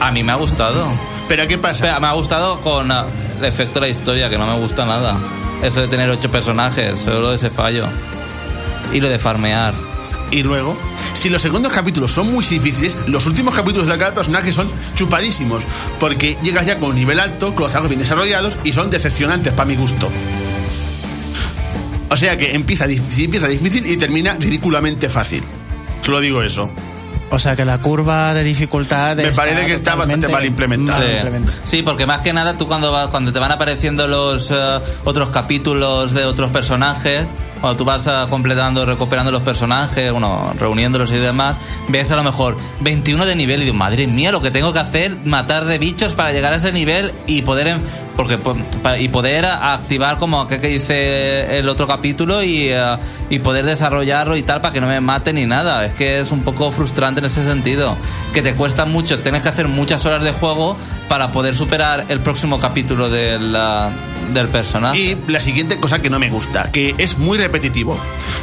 [0.00, 0.90] A mí me ha gustado.
[1.28, 1.82] Pero ¿qué pasa?
[1.82, 3.06] Pero me ha gustado con ah,
[3.38, 5.16] el efecto de la historia, que no me gusta nada.
[5.62, 7.86] Eso de tener ocho personajes, solo ese fallo.
[8.92, 9.72] Y lo de farmear.
[10.32, 10.76] Y luego,
[11.12, 15.62] si los segundos capítulos son muy difíciles, los últimos capítulos de cada personaje son chupadísimos.
[16.00, 19.52] Porque llegas ya con un nivel alto, con los trabajos bien desarrollados y son decepcionantes
[19.52, 20.10] para mi gusto.
[22.10, 25.44] O sea que empieza, empieza difícil y termina ridículamente fácil.
[26.00, 26.70] Solo digo eso.
[27.30, 29.16] O sea que la curva de dificultad.
[29.16, 30.98] Me parece que está bastante mal implementada.
[30.98, 31.14] mal Sí.
[31.16, 31.56] implementada.
[31.64, 34.54] Sí, porque más que nada tú cuando vas, cuando te van apareciendo los eh,
[35.04, 37.26] otros capítulos de otros personajes,
[37.60, 41.56] Cuando tú vas ah, completando, recuperando los personajes, bueno, reuniéndolos y demás,
[41.88, 44.78] ves a lo mejor 21 de nivel y digo, madre mía, lo que tengo que
[44.78, 47.76] hacer, matar de bichos para llegar a ese nivel y poder
[48.16, 52.96] porque po- pa- y poder activar como aquel que dice el otro capítulo y, eh,
[53.28, 55.84] y poder desarrollarlo y tal para que no me maten ni nada.
[55.84, 57.94] Es que es un poco frustrante en ese sentido.
[58.32, 60.76] Que te cuesta mucho, tienes que hacer muchas horas de juego
[61.08, 63.90] para poder superar el próximo capítulo del, ah,
[64.32, 64.98] del personaje.
[64.98, 67.98] Y la siguiente cosa que no me gusta, que es muy repetitivo.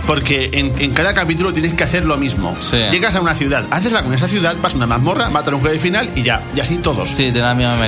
[0.07, 2.55] Porque en, en cada capítulo tienes que hacer lo mismo.
[2.59, 2.77] Sí.
[2.91, 5.61] Llegas a una ciudad, haces la con esa ciudad, vas a una mazmorra, matas un
[5.61, 6.41] jefe final y ya.
[6.55, 7.09] Y así todos.
[7.09, 7.31] Sí,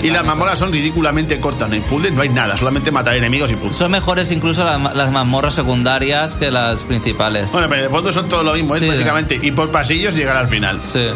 [0.04, 3.52] Y las mazmorras son ridículamente cortas, no hay puzzles, no hay nada, solamente matar enemigos
[3.52, 3.78] y puntos.
[3.78, 7.52] Son mejores incluso las, las mazmorras secundarias que las principales.
[7.52, 8.88] Bueno, pero en el fondo son todo lo mismo, es Sí.
[8.88, 10.80] básicamente ir por pasillos y llegar al final.
[10.92, 11.08] Sí.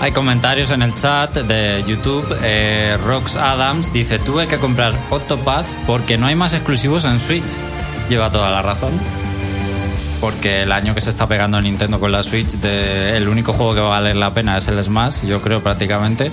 [0.00, 2.26] Hay comentarios en el chat de YouTube.
[2.42, 7.52] Eh, Rox Adams dice: Tuve que comprar Octopath porque no hay más exclusivos en Switch.
[8.12, 9.21] Lleva toda la razón.
[10.22, 13.74] Porque el año que se está pegando Nintendo con la Switch, de- el único juego
[13.74, 16.30] que va a valer la pena es el Smash, yo creo prácticamente.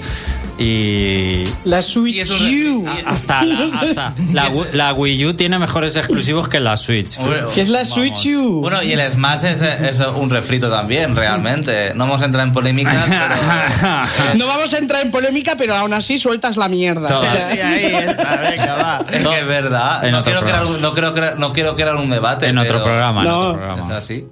[0.61, 2.85] Y La Switch Y U.
[3.05, 7.17] hasta, la, hasta la, Wii- la Wii U tiene mejores exclusivos que la Switch.
[7.55, 8.59] Que es la Switch U.
[8.61, 11.93] Bueno, y el Smash es, es un refrito también, realmente.
[11.95, 14.35] No vamos a entrar en polémicas, pero...
[14.35, 17.17] No vamos a entrar en polémica, pero aún así sueltas la mierda.
[17.19, 18.97] O sea, Sí, ahí está, venga, va.
[19.11, 20.03] Es que es verdad.
[20.05, 20.75] En No otro quiero, crear programa.
[20.75, 22.47] un, no, quiero crear, no quiero crear un debate.
[22.47, 23.21] en otro pero programa.
[23.21, 23.39] en No.
[23.39, 23.78] otro programa.
[23.85, 24.27] Es así.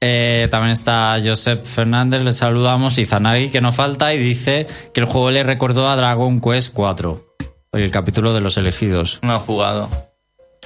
[0.00, 5.00] Eh, también está Josep Fernández, le saludamos, y Zanagi, que no falta, y dice que
[5.00, 7.36] el juego le recordó a Dragon Quest 4,
[7.72, 9.18] el capítulo de los elegidos.
[9.22, 9.88] No he jugado.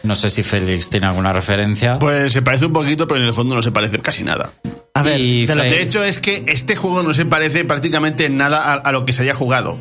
[0.03, 1.99] No sé si Félix tiene alguna referencia.
[1.99, 4.51] Pues se parece un poquito, pero en el fondo no se parece casi nada.
[4.95, 8.65] A ver, de De hecho, es que este juego no se parece prácticamente en nada
[8.65, 9.79] a, a lo que se haya jugado.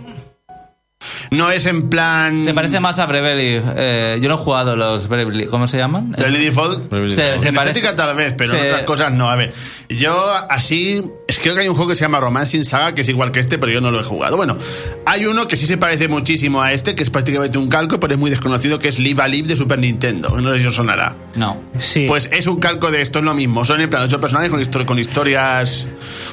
[1.32, 2.44] No es en plan.
[2.44, 3.62] Se parece más a Bravely.
[3.76, 5.46] Eh, yo no he jugado los Bravely.
[5.48, 6.12] ¿Cómo se llaman?
[6.18, 6.90] Default.
[6.90, 9.30] Bravely Se- En se estética parece- tal vez, pero en otras cosas no.
[9.30, 9.54] A ver,
[9.90, 10.14] yo
[10.50, 11.04] así.
[11.28, 13.32] Es que creo que hay un juego que se llama Romancing Saga, que es igual
[13.32, 14.38] que este, pero yo no lo he jugado.
[14.38, 14.58] Bueno,
[15.06, 18.14] hay uno que sí se parece muchísimo a este, que es prácticamente un calco, pero
[18.14, 20.30] es muy desconocido, que es Live a Live de Super Nintendo.
[20.40, 21.16] No sé si os sonará.
[21.36, 21.58] No.
[21.80, 22.06] sí.
[22.08, 23.66] Pues es un calco de esto, es lo mismo.
[23.66, 25.86] Son en plan ocho personajes con, histo- con historias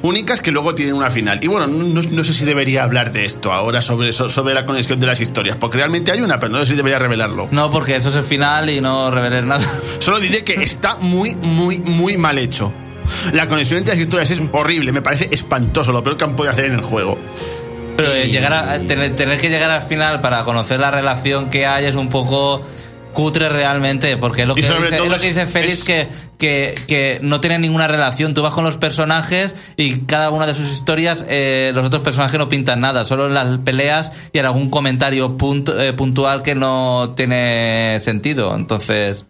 [0.02, 1.38] únicas que luego tienen una final.
[1.42, 4.63] Y bueno, no, no sé si debería hablar de esto ahora sobre, so- sobre la
[4.66, 7.48] conexión de las historias, porque realmente hay una, pero no sé si debería revelarlo.
[7.50, 9.64] No, porque eso es el final y no reveles nada.
[9.98, 12.72] Solo diré que está muy, muy, muy mal hecho.
[13.32, 16.52] La conexión entre las historias es horrible, me parece espantoso, lo peor que han podido
[16.52, 17.18] hacer en el juego.
[17.96, 21.66] Pero eh, llegar a, tener, tener que llegar al final para conocer la relación que
[21.66, 22.62] hay es un poco
[23.14, 26.74] cutre realmente, porque es lo que, dice, es lo que dice Félix es- que, que,
[26.86, 28.34] que no tiene ninguna relación.
[28.34, 32.38] Tú vas con los personajes y cada una de sus historias, eh, los otros personajes
[32.38, 36.54] no pintan nada, solo en las peleas y en algún comentario punto- eh, puntual que
[36.54, 38.54] no tiene sentido.
[38.54, 39.24] Entonces,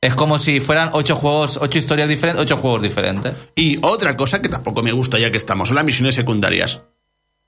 [0.00, 3.34] es como si fueran ocho juegos, ocho historias diferentes, ocho juegos diferentes.
[3.54, 6.80] Y otra cosa que tampoco me gusta ya que estamos, son las misiones secundarias.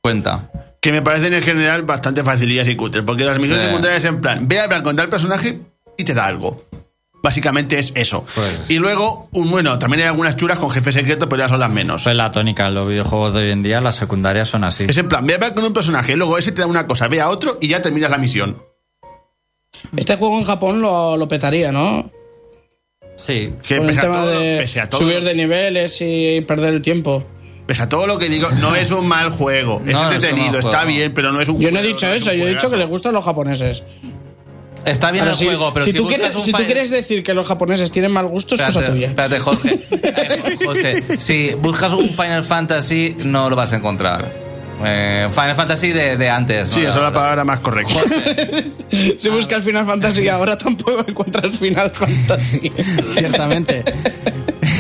[0.03, 0.51] Cuenta.
[0.81, 3.69] Que me parecen en general bastante facilillas y cutres, porque las misiones Sí.
[3.69, 5.61] secundarias en plan, ve a contar el personaje
[6.01, 6.65] y te da algo.
[7.23, 8.25] Básicamente es eso.
[8.35, 11.61] Pues- Y luego, un, bueno, también hay algunas churas con jefe secreto, pero ya son
[11.61, 12.05] las menos.
[12.05, 14.87] Pues la tónica en los videojuegos de hoy en día, las secundarias son así.
[14.89, 17.21] Es en plan, ve a con un personaje, luego ese te da una cosa, ve
[17.21, 18.63] a otro y ya terminas la misión.
[19.97, 22.11] Este juego en Japón lo, lo petaría, ¿no?
[23.17, 23.53] Sí.
[23.67, 26.73] Que Con el pese a, todo, de pese, a todo, subir de niveles y perder
[26.75, 27.23] el tiempo.
[27.67, 29.83] pese a todo lo que digo, no es un mal juego.
[29.87, 30.87] Es No, no es entretenido, mal está juego.
[30.97, 32.71] bien, pero no es un Yo no he dicho no es eso, yo he dicho
[32.71, 33.83] que le gustan los japoneses.
[34.85, 36.91] Está bien Ahora, el si, juego, pero si si, tú, quieres, un si tú quieres
[36.91, 39.07] decir que los japoneses tienen mal gusto, es cosa Espérate, tuya.
[39.09, 39.79] espérate, Jorge.
[39.91, 44.31] Eh, José, si buscas un Final Fantasy, no lo vas a encontrar.
[44.85, 46.69] Eh, Final Fantasy de, de antes.
[46.71, 46.89] Sí, ¿no?
[46.89, 47.95] esa es la palabra más correcta.
[49.19, 52.73] Si buscas Final Fantasy ahora tampoco encuentras Final Fantasy.
[53.17, 53.85] Ciertamente.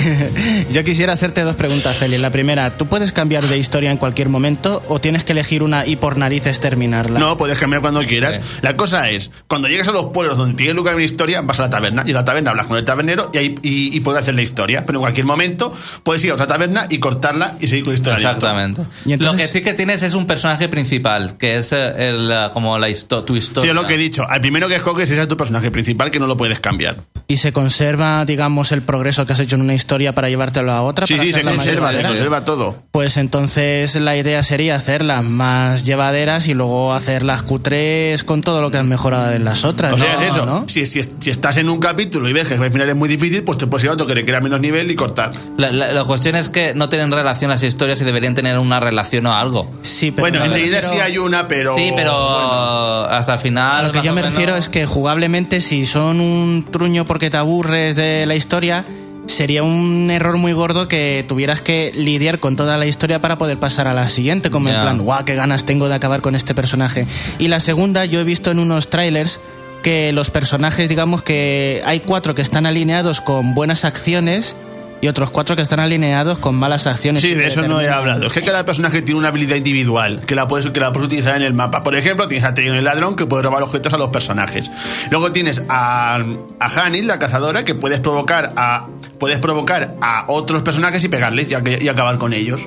[0.70, 2.20] Yo quisiera hacerte dos preguntas, Félix.
[2.22, 5.86] La primera, ¿tú puedes cambiar de historia en cualquier momento o tienes que elegir una
[5.86, 7.18] y por narices terminarla?
[7.18, 8.40] No, puedes cambiar cuando quieras.
[8.62, 11.62] La cosa es, cuando llegues a los pueblos donde tiene lugar una historia, vas a
[11.62, 12.03] la taberna.
[12.07, 14.42] Y en la taberna hablas con el tabernero y, ahí, y, y puedes hacer la
[14.42, 14.86] historia.
[14.86, 17.96] Pero en cualquier momento puedes ir a otra taberna y cortarla y seguir con la
[17.98, 18.18] historia.
[18.18, 18.82] Exactamente.
[19.05, 22.30] Y entonces- Lo que sí que tienes es un personaje principal, que es eh, el,
[22.30, 23.70] eh, como la histo- tu Sí, historia.
[23.70, 24.24] es lo que he dicho.
[24.28, 26.96] Al primero que escoges ese es tu personaje principal que no lo puedes cambiar.
[27.26, 30.82] ¿Y se conserva, digamos, el progreso que has hecho en una historia para llevártelo a
[30.82, 31.07] otra?
[31.07, 32.76] Sí, para sí, se conserva, se conserva todo.
[32.93, 38.61] Pues entonces la idea sería hacerlas más llevaderas y luego hacer las Q3 con todo
[38.62, 39.93] lo que has mejorado en las otras.
[39.93, 40.20] O sea, ¿no?
[40.22, 40.47] es eso.
[40.47, 40.64] ¿no?
[40.68, 43.43] Si, si, si estás en un capítulo y ves que el final es muy difícil,
[43.43, 45.30] pues te puedes ir a otro que requiera menos nivel y cortar.
[45.57, 48.80] La, la- la cuestión es que no tienen relación las historias y deberían tener una
[48.80, 49.66] relación o algo.
[49.82, 51.74] Sí, pero bueno, en realidad refiero- sí hay una, pero.
[51.74, 53.05] sí, pero bueno.
[53.11, 53.84] hasta el final.
[53.84, 57.30] A lo que yo me menos- refiero es que jugablemente si son un truño porque
[57.30, 58.84] te aburres de la historia,
[59.31, 63.59] sería un error muy gordo que tuvieras que lidiar con toda la historia para poder
[63.59, 64.83] pasar a la siguiente, como en Ya.
[64.83, 67.07] plan, guau, qué ganas tengo de acabar con este personaje.
[67.39, 69.41] Y la segunda, yo he visto en unos trailers
[69.83, 74.55] que los personajes, digamos que hay cuatro que están alineados con buenas acciones
[75.03, 77.22] y otros cuatro que están alineados con malas acciones.
[77.22, 78.26] Sí, de eso no he hablado.
[78.26, 81.37] Es que cada personaje tiene una habilidad individual que la puedes, que la puedes utilizar
[81.37, 81.83] en el mapa.
[81.83, 84.70] Por ejemplo, tienes a Tyrion el ladrón que puede robar objetos a los personajes.
[85.11, 86.16] Luego tienes a,
[86.59, 88.89] a Hanil, la cazadora, que puedes provocar a
[89.21, 92.62] puedes provocar a otros personajes y pegarles y, a- y acabar con ellos.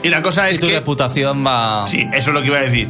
[0.00, 1.84] Y la cosa es tu que reputación va.
[1.88, 2.88] Sí, eso es lo que iba a decir.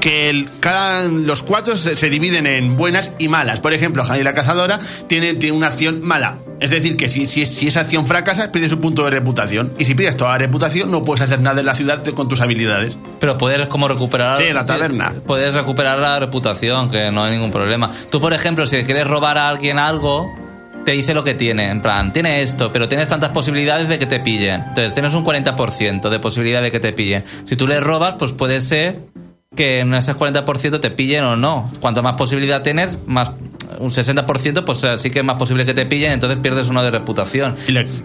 [0.00, 3.60] Que el- cada, los cuatro se, se dividen en buenas y malas.
[3.60, 6.38] Por ejemplo, Hanil la cazadora tiene, tiene una acción mala.
[6.58, 9.74] Es decir, que si, si, si esa acción fracasa, pierdes un punto de reputación.
[9.78, 12.40] Y si pierdes toda la reputación, no puedes hacer nada en la ciudad con tus
[12.40, 12.96] habilidades.
[13.20, 14.40] Pero puedes como recuperar.
[14.40, 15.12] Sí, la taberna.
[15.26, 17.90] Puedes recuperar la reputación, que no hay ningún problema.
[18.10, 20.26] Tú, por ejemplo, si quieres robar a alguien algo,
[20.86, 21.68] te dice lo que tiene.
[21.68, 24.62] En plan, tiene esto, pero tienes tantas posibilidades de que te pillen.
[24.68, 27.24] Entonces, tienes un 40% de posibilidad de que te pillen.
[27.44, 29.00] Si tú le robas, pues puede ser
[29.54, 31.70] que en ese 40% te pillen o no.
[31.80, 33.32] Cuanto más posibilidad tienes, más
[33.80, 36.82] un 60%, pues eh, sí que es más posible que te pillen, entonces pierdes uno
[36.84, 37.56] de reputación.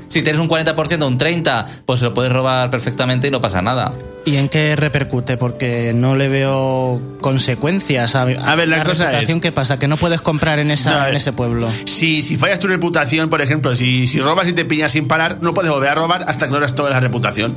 [0.08, 3.62] Si tienes un 40%, un 30%, pues se lo puedes robar perfectamente y no pasa
[3.62, 3.94] nada.
[4.24, 5.36] ¿Y en qué repercute?
[5.38, 8.16] Porque no le veo consecuencias.
[8.16, 9.80] A, A ver, la cosa reputación, es- ¿Qué pasa?
[9.80, 11.68] Que no puedes comprar en, esa, No, en ese pueblo.
[11.86, 15.40] Si, si fallas tu reputación, por ejemplo, si, si robas y te pillas sin parar,
[15.42, 17.56] no puedes volver a robar hasta que no eres toda la reputación.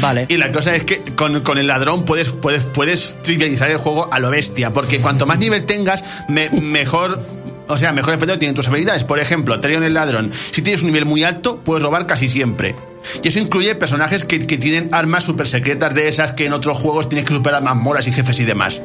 [0.00, 0.26] Vale.
[0.28, 4.12] Y la cosa es que con, con el ladrón puedes, puedes, puedes trivializar el juego
[4.12, 7.20] a lo bestia, porque cuanto más nivel tengas, me- mejor.
[7.66, 9.04] O sea, mejor efecto tienen tus habilidades.
[9.04, 10.30] Por ejemplo, Tyrion el ladrón.
[10.52, 12.74] Si tienes un nivel muy alto, puedes robar casi siempre.
[13.22, 16.78] Y eso incluye personajes que, que tienen armas super secretas de esas que en otros
[16.78, 18.80] juegos tienes que superar mazmorras y jefes y demás.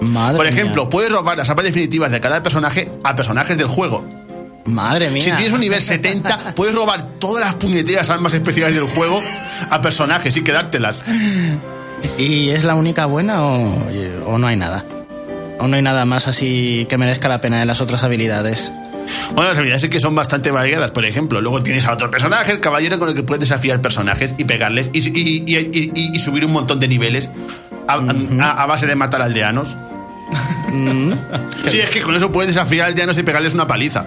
[0.00, 0.54] Madre Por mía.
[0.54, 4.04] ejemplo, puedes robar las armas definitivas de cada personaje a personajes del juego.
[4.64, 5.22] Madre mía.
[5.22, 9.20] Si tienes un nivel 70, puedes robar todas las puñeteras armas especiales del juego
[9.70, 10.98] a personajes y quedártelas.
[12.16, 13.86] ¿Y es la única buena o,
[14.26, 14.84] o no hay nada?
[15.60, 18.70] ¿O no hay nada más así que merezca la pena de las otras habilidades?
[19.34, 21.40] Bueno, las habilidades es que son bastante variadas, por ejemplo.
[21.40, 24.90] Luego tienes a otro personaje, el caballero, con el que puedes desafiar personajes y pegarles
[24.92, 27.28] y, y- y- y- y- y subir un montón de niveles
[27.88, 27.94] a,
[28.40, 29.76] a- a base de matar aldeanos.
[31.66, 34.04] sí, es que con eso puedes desafiar aldeanos y pegarles una paliza.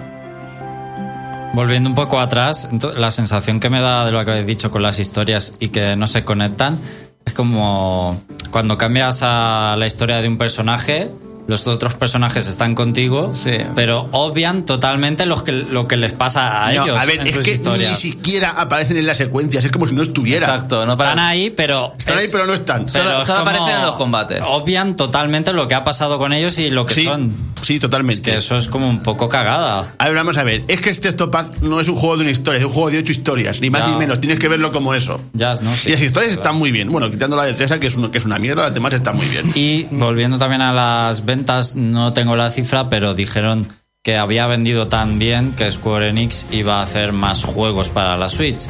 [1.54, 4.80] Volviendo un poco atrás, la sensación que me da de lo que habéis dicho con
[4.82, 6.78] las historias y que no se conectan
[7.26, 11.10] es como cuando cambias a la historia de un personaje,
[11.46, 13.52] los otros personajes están contigo, Sí.
[13.74, 17.26] pero obvian totalmente los que, lo que les pasa a No, ellos a ver, en
[17.26, 17.90] es sus que historias.
[17.90, 20.46] ni siquiera aparecen en las secuencias, es como si no estuviera.
[20.46, 21.92] Exacto, no Están para- ahí, pero...
[21.98, 22.88] Están ahí, pero no están.
[22.88, 24.42] Solo- pero es solo como- aparecen en los combates.
[24.46, 27.32] Obvian totalmente lo que ha pasado con ellos y lo que Sí, son.
[27.62, 28.30] sí, Es totalmente.
[28.30, 29.94] que eso es como un poco cagada.
[29.98, 30.64] A ver, vamos a ver.
[30.68, 32.98] Es que este Octopath no es un juego de una historia, es un juego de
[32.98, 33.88] ocho historias, ni más Ya.
[33.90, 34.20] ni menos.
[34.20, 35.20] Tienes que verlo como eso.
[35.32, 35.74] Ya, ¿no?
[35.74, 36.42] Sí, y las historias claro.
[36.42, 36.88] están muy bien.
[36.88, 39.16] Bueno, quitando la de Tresa, que es, uno- que es una mierda, las demás están
[39.16, 39.50] muy bien.
[39.54, 41.32] Y volviendo también a las ventas,
[41.74, 43.68] no tengo la cifra, pero dijeron
[44.02, 48.28] que había vendido tan bien que Square Enix iba a hacer más juegos para la
[48.28, 48.66] Switch.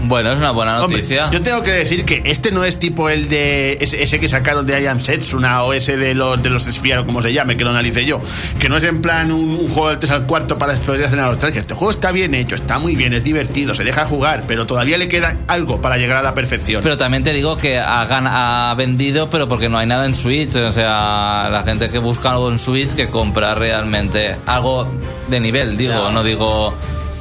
[0.00, 1.28] Bueno, es una buena Hombre, noticia.
[1.32, 4.64] yo tengo que decir que este no es tipo el de ese, ese que sacaron
[4.64, 7.56] de I Am Setsuna o ese de los de los Sphere o como se llame,
[7.56, 8.20] que lo analicé yo.
[8.60, 11.16] Que no es en plan un, un juego del 3 al cuarto para explorar en
[11.16, 11.60] la nostalgia.
[11.60, 14.98] Este juego está bien hecho, está muy bien, es divertido, se deja jugar, pero todavía
[14.98, 16.80] le queda algo para llegar a la perfección.
[16.82, 20.14] Pero también te digo que ha, gan- ha vendido, pero porque no hay nada en
[20.14, 20.54] Switch.
[20.54, 24.88] O sea, la gente que busca algo en Switch que compra realmente algo
[25.28, 26.10] de nivel, digo.
[26.12, 26.72] No digo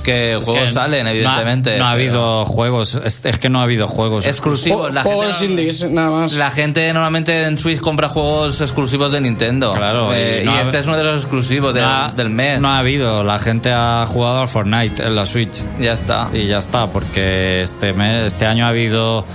[0.07, 1.77] que Es juegos que salen, no ha- evidentemente.
[1.77, 4.25] No ha, habido juegos, es, es que no ha habido juegos.
[4.25, 4.93] exclusivos.
[4.93, 6.33] La Juegos gente, indies, nada más.
[6.33, 9.73] la gente normalmente en Switch compra juegos exclusivos de Nintendo.
[9.73, 12.11] Claro, Eh, y y, no ha- este es uno de los exclusivos del, no ha-
[12.15, 12.61] del mes.
[12.61, 15.61] No ha habido, la gente ha jugado al Fortnite en la Switch.
[15.79, 16.29] ya está.
[16.33, 19.25] Y ya está, porque este mes, este año ha habido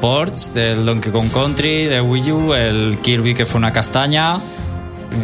[0.00, 4.38] ports del Donkey Kong Country, de Wii U, el Kirby que fue una castaña.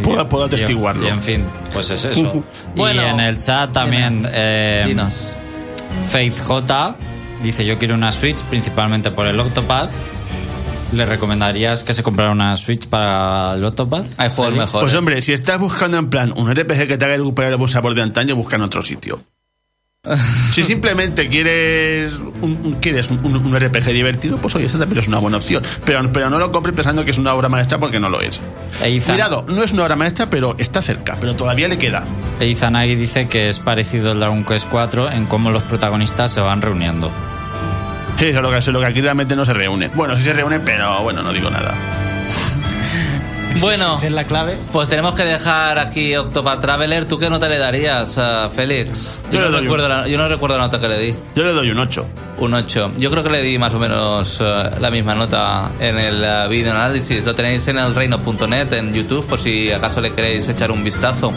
[0.03, 1.05] Puedo- atestiguarlo.
[1.05, 2.45] Y, en fin, pues es eso.
[2.77, 5.33] Bueno, y en el chat también eh, Dinos.
[6.11, 6.97] Faith J
[7.43, 9.91] dice yo quiero una Switch principalmente por el Octopath.
[10.93, 14.07] ¿Le recomendarías que se comprara una Switch para el Octopath?
[14.17, 14.81] Hay juegos mejores.
[14.81, 17.95] Pues hombre, si estás buscando en plan un RPG que te haga recuperar el sabor
[17.95, 19.23] de antaño, busca en otro sitio.
[20.53, 25.09] Si simplemente quieres un, un- quieres un, un RPG divertido, pues oye, esta también es
[25.09, 25.63] una buena opción.
[25.85, 28.41] Pero, pero no lo compres pensando que es una obra maestra porque no lo es.
[28.83, 32.05] Ethan- Cuidado, no es una obra maestra, pero está cerca, pero todavía le queda.
[32.41, 36.41] E Izanagi dice que es parecido al Dragon Quest 4 en cómo los protagonistas se
[36.41, 37.11] van reuniendo.
[38.19, 39.89] Eso es lo que, eso es lo que aquí realmente no se reúne.
[39.95, 41.75] Bueno, sí se reúne, pero bueno, no digo nada.
[43.61, 44.57] Bueno, Esa es la clave.
[44.73, 47.07] pues tenemos que dejar aquí Octopath Traveler.
[47.07, 49.19] ¿Tú qué nota le darías a Félix?
[49.31, 51.15] Yo no recuerdo la, yo no recuerdo la nota que le di.
[51.35, 52.07] Yo le doy un 8.
[52.41, 52.93] Un 8.
[52.99, 56.47] Yo creo que le di más o menos eh, la misma nota en el eh,
[56.49, 57.25] video análisis.
[57.25, 61.33] Lo tenéis en el reino.net en YouTube por si acaso le queréis echar un vistazo.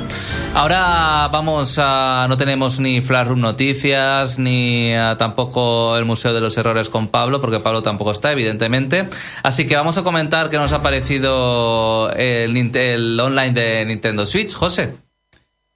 [0.53, 2.27] Ahora vamos a.
[2.29, 7.07] No tenemos ni Flash Room Noticias ni eh, tampoco el Museo de los Errores con
[7.07, 9.07] Pablo, porque Pablo tampoco está, evidentemente.
[9.41, 14.53] Así que vamos a comentar qué nos ha parecido el online de Nintendo Switch.
[14.53, 15.00] José.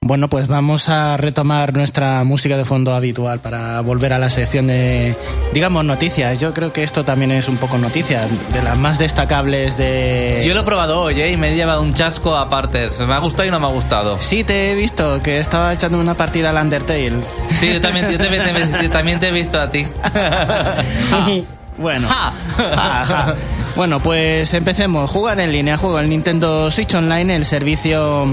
[0.06, 4.68] Bueno, pues vamos a retomar nuestra música de fondo habitual para volver a la sección
[4.68, 5.16] de,
[5.52, 6.38] digamos, noticias.
[6.38, 10.44] Yo creo que esto también es un poco noticia, de las más destacables de...
[10.46, 11.32] Yo lo he probado hoy ¿eh?
[11.32, 12.88] y me he llevado un chasco aparte.
[13.06, 14.16] Me ha gustado y no me ha gustado.
[14.20, 17.12] Sí, te he visto que estaba echando una partida al Undertale.
[17.58, 19.86] Sí, yo también, yo te, te- yo también te he visto a ti.
[21.78, 22.08] Bueno.
[22.08, 22.32] Ja.
[22.74, 23.34] Ja, ja.
[23.76, 25.10] Bueno, pues empecemos.
[25.10, 25.76] Jugar en línea.
[25.76, 28.26] Juego el Nintendo Switch Online, el servicio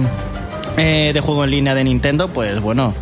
[0.77, 2.29] eh, de juego en línea de Nintendo.
[2.29, 2.93] Pues bueno,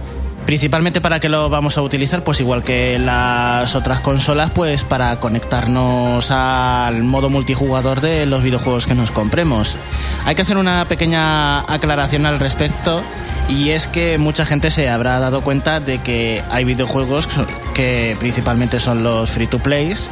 [0.46, 5.20] principalmente para que lo vamos a utilizar, pues igual que las otras consolas, pues para
[5.20, 9.78] conectarnos al modo multijugador de los videojuegos que nos compremos.
[10.26, 13.02] Hay que hacer una pequeña aclaración al respecto.
[13.50, 17.28] Y es que mucha gente se habrá dado cuenta de que hay videojuegos
[17.74, 20.10] que principalmente son los free to plays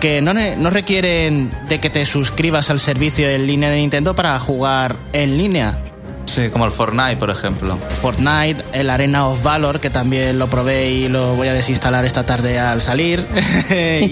[0.00, 4.38] que no, no requieren de que te suscribas al servicio en línea de Nintendo para
[4.38, 5.78] jugar en línea.
[6.26, 7.78] Sí, como el Fortnite, por ejemplo.
[8.00, 12.24] Fortnite, el Arena of Valor, que también lo probé y lo voy a desinstalar esta
[12.24, 13.26] tarde al salir.
[13.70, 14.10] y,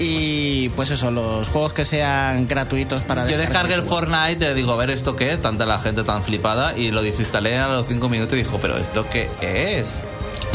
[0.00, 3.26] y, pues eso, los juegos que sean gratuitos para...
[3.26, 3.82] Yo descargué el.
[3.82, 5.40] Fortnite y digo, a ver, ¿esto qué es?
[5.40, 8.76] Tanta la gente tan flipada y lo desinstalé a los 5 minutos y dijo, ¿pero
[8.76, 9.94] esto qué es?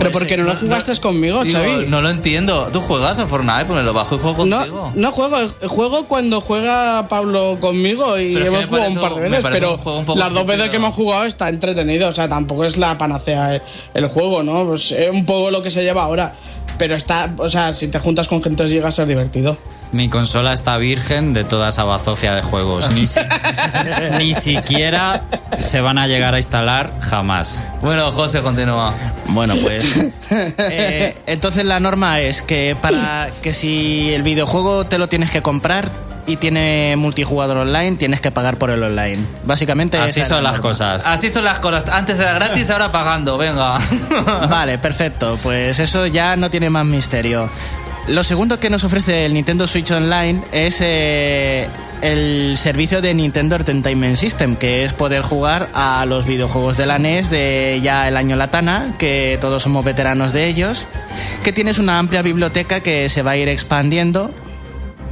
[0.04, 1.86] Pero porque no lo jugaste conmigo, Digo, Xavi.
[1.88, 2.70] no lo entiendo.
[2.74, 3.66] ¿Tú juegas al Fortnite?
[3.66, 4.92] Pues me lo bajo y juego No, contigo.
[4.96, 5.38] no juego,
[5.68, 9.80] juego cuando juega Pablo conmigo y Pero hemos jugado un par de veces, pero
[10.16, 13.62] las dos veces que hemos jugado está entretenido, o sea, tampoco es la panacea el,
[13.94, 14.66] el juego, ¿no?
[14.66, 16.34] Pues es un poco lo que se lleva ahora,
[16.78, 19.58] pero está, o sea, si te juntas con gente llega a ser divertido.
[19.92, 22.92] Mi consola está virgen de toda esa bazofia de juegos.
[22.94, 23.20] Ni, si-
[24.18, 25.24] ni siquiera
[25.60, 27.64] se van a llegar a instalar jamás.
[27.82, 28.94] Bueno, José, continúa.
[29.28, 30.12] Bueno, pues.
[30.58, 35.42] eh, entonces la norma es que para que si el videojuego te lo tienes que
[35.42, 35.92] comprar
[36.26, 39.26] y tiene multijugador online, tienes que pagar por el online.
[39.44, 39.98] Básicamente.
[39.98, 40.70] Así son la las norma.
[40.70, 41.06] cosas.
[41.06, 41.90] Así son las cosas.
[41.90, 43.38] Antes era gratis, ahora pagando.
[43.38, 43.78] Venga.
[44.50, 45.38] Vale, perfecto.
[45.44, 47.50] Pues eso ya no tiene más misterio.
[48.08, 51.68] Lo segundo que nos ofrece el Nintendo Switch Online es eh,
[52.02, 56.98] el servicio de Nintendo Entertainment System, que es poder jugar a los videojuegos de la
[56.98, 60.88] NES de ya el año Latana, que todos somos veteranos de ellos,
[61.44, 64.32] que tienes una amplia biblioteca que se va a ir expandiendo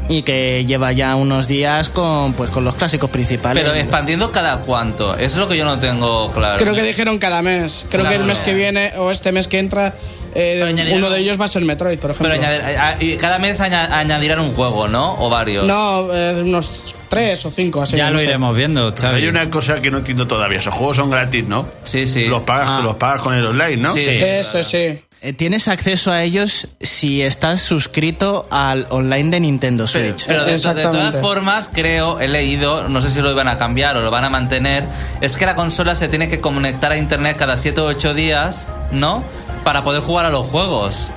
[0.10, 3.64] y que lleva ya unos días con pues con los clásicos principales.
[3.64, 5.14] Pero expandiendo cada cuánto.
[5.14, 6.58] Eso es lo que yo no tengo claro.
[6.58, 9.60] Creo que dijeron cada mes, creo que el mes que viene o este mes que
[9.60, 9.94] entra,
[10.36, 12.30] eh, añadirán uno de ellos va a ser Metroid, por ejemplo.
[12.36, 15.16] Pero añadir- a- y cada mes aña- añadirán un juego, ¿no?
[15.20, 15.66] O varios.
[15.66, 17.96] No, eh, unos tres o cinco, así.
[17.96, 19.18] Ya lo iremos viendo, Xavi.
[19.22, 20.60] Hay una cosa que no entiendo todavía.
[20.60, 21.68] Esos juegos son gratis, ¿no?
[21.84, 22.26] Sí, sí.
[22.26, 23.94] Los pagas, los pagas con el online, ¿no?
[23.96, 24.10] Sí, sí.
[24.22, 25.00] Eso sí.
[25.22, 30.26] Eh, Tienes acceso a ellos si estás suscrito al online de Nintendo Switch.
[30.28, 33.98] pero de, de todas formas, creo, he leído, no sé si lo iban a cambiar
[33.98, 34.86] o lo van a mantener,
[35.20, 38.66] es que la consola se tiene que conectar a internet cada 7 o 8 días,
[38.94, 39.26] ¿no?
[39.64, 41.08] Para poder jugar a los juegos.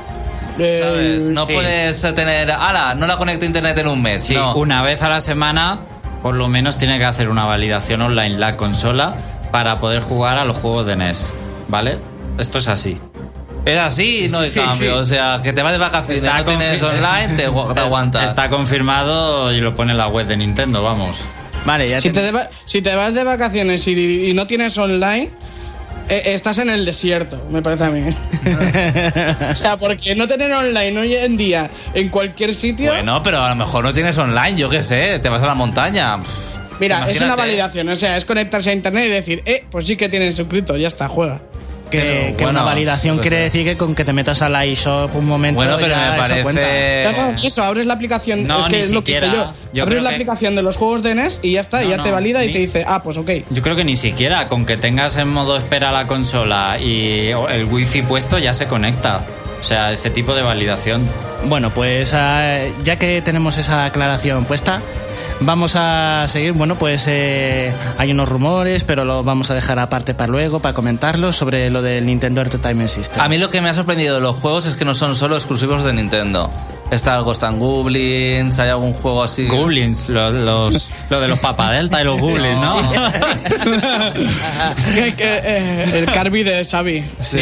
[0.57, 1.23] ¿Sabes?
[1.31, 1.55] No sí.
[1.55, 4.25] puedes tener, ala, no la conecto a internet en un mes.
[4.25, 4.55] Sí, no.
[4.55, 5.79] una vez a la semana,
[6.23, 9.15] por lo menos tiene que hacer una validación online la consola
[9.51, 11.31] para poder jugar a los juegos de NES.
[11.69, 11.97] ¿Vale?
[12.39, 12.99] Esto es así.
[13.65, 14.93] Es así, no hay sí, cambio.
[14.95, 14.99] sí.
[15.01, 18.25] O sea, que te vas de vacaciones, no tienes online, te, te aguantas.
[18.25, 21.19] Está confirmado y lo pone en la web de Nintendo, vamos.
[21.65, 24.49] Vale, ya Si te- te, de va- si te vas de vacaciones y, y no
[24.49, 25.31] tienes online,
[26.09, 28.03] estás en el desierto, me parece a mí.
[29.51, 32.93] o sea, porque no tener online hoy en día en cualquier sitio.
[32.93, 35.55] Bueno, pero a lo mejor no tienes online, yo qué sé, te vas a la
[35.55, 36.19] montaña.
[36.19, 39.87] Pff, mira, es una validación, o sea, es conectarse a internet y decir, eh, pues
[39.87, 41.41] sí que tienes suscrito, ya está, juega.
[41.93, 45.15] Que, pero que una validación pues, quiere decir que con que te metas al iShop
[45.15, 45.57] un momento.
[45.57, 46.63] Bueno, pero ya me eso cuenta.
[46.63, 47.13] parece.
[47.17, 48.47] No, no, eso, abres la aplicación.
[48.47, 49.45] No, es que ni es lo que hice siquiera.
[49.47, 49.55] yo.
[49.73, 51.85] Yo abres creo la que- aplicación de los juegos de NES y ya está, y
[51.85, 53.31] No, ya no, te valida y ni- te dice, ah, pues ok.
[53.51, 57.65] Yo creo que ni siquiera, con que tengas en modo espera la consola y el
[57.67, 59.21] wifi puesto ya se conecta.
[59.61, 61.07] O sea, ese tipo de validación.
[61.45, 64.81] Bueno, pues ah, ya que tenemos esa aclaración puesta,
[65.45, 66.53] vamos a seguir.
[66.53, 70.75] Bueno, pues eh, hay unos rumores, pero lo vamos a dejar aparte para luego, para
[70.75, 73.21] comentarlos sobre lo del Nintendo Entertainment System.
[73.21, 75.37] A mí lo que me ha sorprendido de los juegos es que no son solo
[75.37, 76.51] exclusivos de Nintendo.
[76.91, 79.47] Está el Ghost and Goblins, hay algún juego así.
[79.49, 82.77] Goblins, los, los, lo de los papadelta y los goblins, ¿no?
[85.17, 87.05] Que, eh, el Carby de Xavi.
[87.21, 87.41] Sí.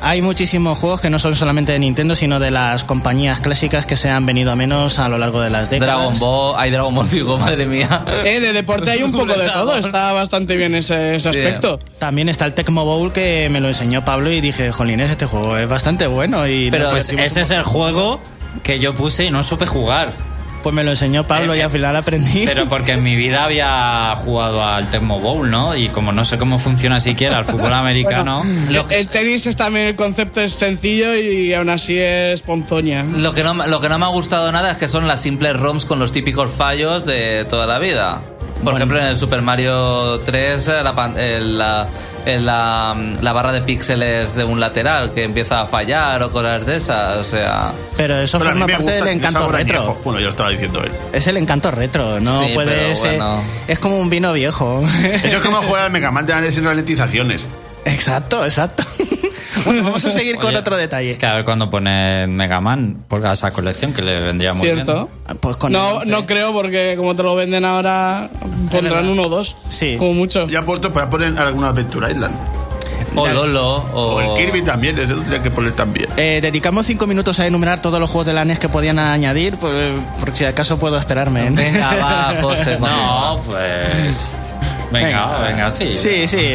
[0.00, 3.96] Hay muchísimos juegos que no son solamente de Nintendo, sino de las compañías clásicas que
[3.96, 5.96] se han venido a menos a lo largo de las décadas.
[5.96, 8.04] Dragon Ball, hay Dragon Ball, digo, madre mía.
[8.24, 11.40] Eh, de deporte hay un poco de todo, está bastante bien ese, ese Sí.
[11.40, 11.78] aspecto.
[11.98, 15.56] También está el Tecmo Bowl que me lo enseñó Pablo y dije, jolines, este juego
[15.56, 16.46] es bastante bueno.
[16.46, 18.20] Y Pero Pues ese es el juego
[18.62, 20.12] que yo puse y no supe jugar.
[20.62, 22.44] Pues me lo enseñó Pablo y al final aprendí.
[22.46, 25.74] Pero porque en mi vida había jugado al Tecmo Bowl, ¿no?
[25.74, 29.56] Y como no sé cómo funciona siquiera el fútbol americano, Lo que- El tenis es
[29.56, 33.02] también, el concepto es sencillo y aún así es ponzoña.
[33.02, 35.20] Lo que, no, me- lo que no me ha gustado nada es que son las
[35.20, 38.22] simples ROMs con los típicos fallos de toda la vida.
[38.64, 41.88] Por ejemplo, en el Super Mario 3, eh, la, pan- el- la,
[42.24, 46.64] el- la, la barra de píxeles de un lateral que empieza a fallar o cosas
[46.64, 47.16] de esas.
[47.18, 49.78] O sea, Pero eso Pero forma parte del encanto retro.
[49.80, 50.00] añejo.
[50.04, 50.92] Bueno, ya lo estaba diciendo él.
[51.12, 53.16] Es el encanto retro, no Sí, puede ser.
[53.18, 53.42] bueno.
[53.66, 54.84] Es como un vino viejo.
[55.24, 57.48] Eso es como jugar al Mega Man de sin ralentizaciones.
[57.84, 58.84] exacto, exacto.
[59.66, 61.16] bueno, vamos a seguir con Oye, otro detalle.
[61.16, 65.08] que a ver cuando pone Mega Man por esa colección que le vendría muy ¿Cierto?
[65.40, 66.08] Pues con No, 11.
[66.08, 68.28] no creo porque como te lo venden ahora
[68.70, 69.56] pondrán uno o dos.
[69.68, 69.96] Sí.
[69.98, 70.46] Como mucho.
[70.48, 72.34] Ya puesto para poner alguna Adventure Island.
[73.14, 76.08] o Lolo, o, O el Kirby también, ese lo tendría que poner también.
[76.16, 79.56] Eh, dedicamos cinco minutos a enumerar todos los juegos de la NES que podían añadir,
[79.58, 81.48] pues, por si acaso puedo esperarme.
[81.48, 81.50] ¿eh?
[81.50, 82.76] Venga, va, José.
[82.76, 82.80] bien.
[82.80, 84.28] No, pues.
[84.92, 85.96] Venga, venga, sí.
[85.96, 86.48] Sí, sí.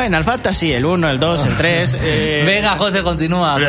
[0.00, 1.96] Final Fantasy, el 1, el 2, el 3.
[2.00, 3.56] eh, Venga, José, continúa.
[3.56, 3.64] El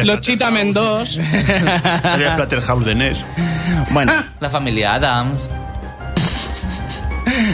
[0.00, 0.20] el Los.
[0.20, 1.16] Cheetah 2.
[1.16, 3.24] El Splatterhouse de NES.
[3.90, 5.48] Bueno, La familia Adams,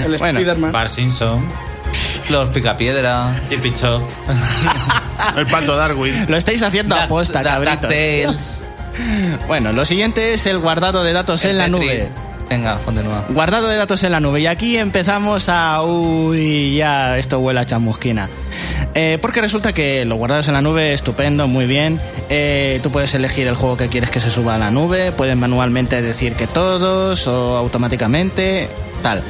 [0.04, 0.72] El Bueno, Spider-Man.
[0.72, 1.44] Bar Simpson,
[2.30, 3.34] los Picapiedra,
[3.80, 4.02] Chop.
[5.36, 6.26] El Pato Darwin.
[6.28, 7.08] lo estáis haciendo Duck-
[7.42, 8.60] cabritos.
[9.46, 11.80] Bueno, lo siguiente es el guardado de datos en la Tetris.
[11.80, 12.08] nube.
[12.48, 13.24] Venga, continúa.
[13.30, 14.40] Guardado de datos en la nube.
[14.40, 15.82] Y aquí empezamos a...
[15.82, 18.28] Uy, ya, esto huele a chamusquina.
[18.94, 22.00] Eh, porque resulta que los guardados en la nube, estupendo, muy bien.
[22.28, 25.12] Eh, tú puedes elegir el juego que quieres que se suba a la nube.
[25.12, 28.68] Puedes manualmente decir que todos o automáticamente.
[29.02, 29.22] Tal.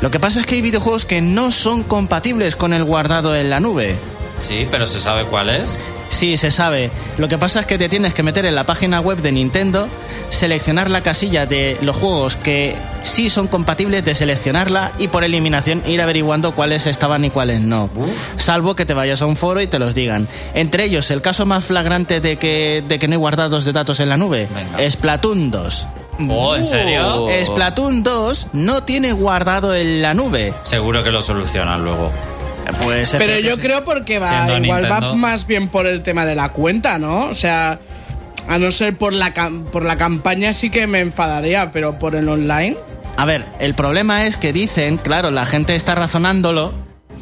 [0.00, 3.50] Lo que pasa es que hay videojuegos que no son compatibles con el guardado en
[3.50, 3.96] la nube.
[4.40, 5.78] Sí, pero se sabe cuál es.
[6.08, 6.90] Sí, se sabe.
[7.18, 9.86] Lo que pasa es que te tienes que meter en la página web de Nintendo,
[10.28, 15.82] seleccionar la casilla de los juegos que sí son compatibles, de seleccionarla y por eliminación
[15.86, 17.88] ir averiguando cuáles estaban y cuáles no.
[18.36, 20.26] Salvo que te vayas a un foro y te los digan.
[20.54, 24.00] Entre ellos, el caso más flagrante de que, de que no hay guardados de datos
[24.00, 24.90] en la nube, Venga.
[24.90, 25.88] Splatoon 2.
[26.28, 27.28] Oh, ¿en serio?
[27.44, 30.52] Splatoon 2 no tiene guardado en la nube.
[30.64, 32.10] Seguro que lo solucionan luego.
[32.72, 36.34] Pues Pero yo creo porque va, Siendo igual va más bien por el tema de
[36.34, 37.26] la cuenta, ¿no?
[37.26, 37.80] O sea,
[38.48, 39.32] a no ser por la,
[39.72, 42.76] por la campaña sí que me enfadaría, pero por el online.
[43.16, 46.72] A ver, el problema es que dicen, claro, la gente está razonándolo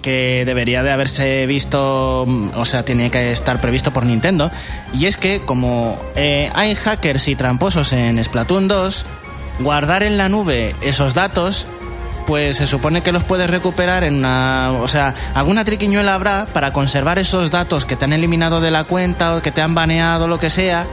[0.02, 4.50] que debería de haberse visto, o sea, tiene que estar previsto por Nintendo,
[4.94, 9.06] y es que como eh, hay hackers y tramposos en Splatoon 2,
[9.58, 11.66] guardar en la nube esos datos,
[12.28, 16.74] pues se supone que los puedes recuperar en una, o sea, alguna triquiñuela habrá para
[16.74, 20.28] conservar esos datos que te han eliminado de la cuenta o que te han baneado,
[20.28, 20.86] lo que sea,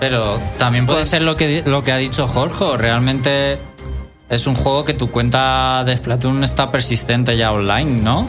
[0.00, 2.64] Pero también puede ser lo que, lo que ha dicho Jorge.
[2.64, 3.58] o Realmente
[4.30, 8.26] es un juego que tu cuenta de Splatoon está persistente ya online, ¿no?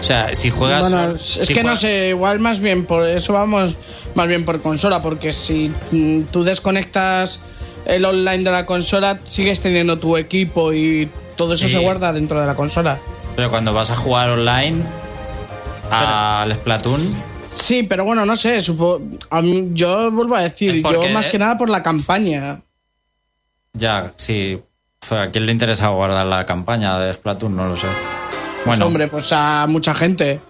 [0.00, 0.90] O sea, si juegas.
[0.90, 3.76] Bueno, es si que no sé, igual más bien por eso vamos
[4.16, 7.38] más bien por consola, porque si mm, tú desconectas
[7.86, 11.74] el online de la consola, sigues teniendo tu equipo y todo eso Sí.
[11.74, 12.98] se guarda dentro de la consola.
[13.36, 14.82] Pero cuando vas a jugar online
[15.90, 17.14] al Splatoon.
[17.50, 21.38] Sí, pero bueno, no sé, supo- a mí- yo vuelvo a decir, yo más que
[21.38, 22.62] nada por la campaña.
[23.72, 24.58] Ya, sí.
[25.10, 27.54] ¿A quién le interesa guardar la campaña de Splatoon?
[27.54, 27.86] No lo sé.
[27.86, 30.40] Pues, Bueno, hombre, pues a mucha gente.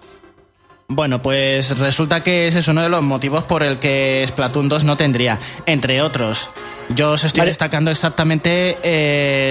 [0.87, 4.83] Bueno, pues resulta que ese es uno de los motivos por el que Splatoon 2
[4.83, 6.49] no tendría, entre otros.
[6.89, 7.49] Yo os estoy Vale.
[7.49, 8.77] destacando exactamente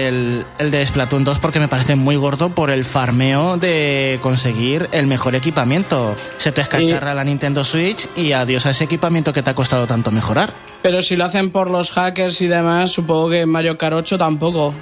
[0.07, 4.87] el, el de Splatoon 2 porque me parece muy gordo por el farmeo de conseguir
[4.93, 6.15] el mejor equipamiento.
[6.37, 9.85] Se te escacharra la Nintendo Switch y adiós a ese equipamiento que te ha costado
[9.85, 10.53] tanto mejorar.
[10.81, 14.73] Pero si lo hacen por los hackers y demás, supongo que Mario Kart 8 tampoco.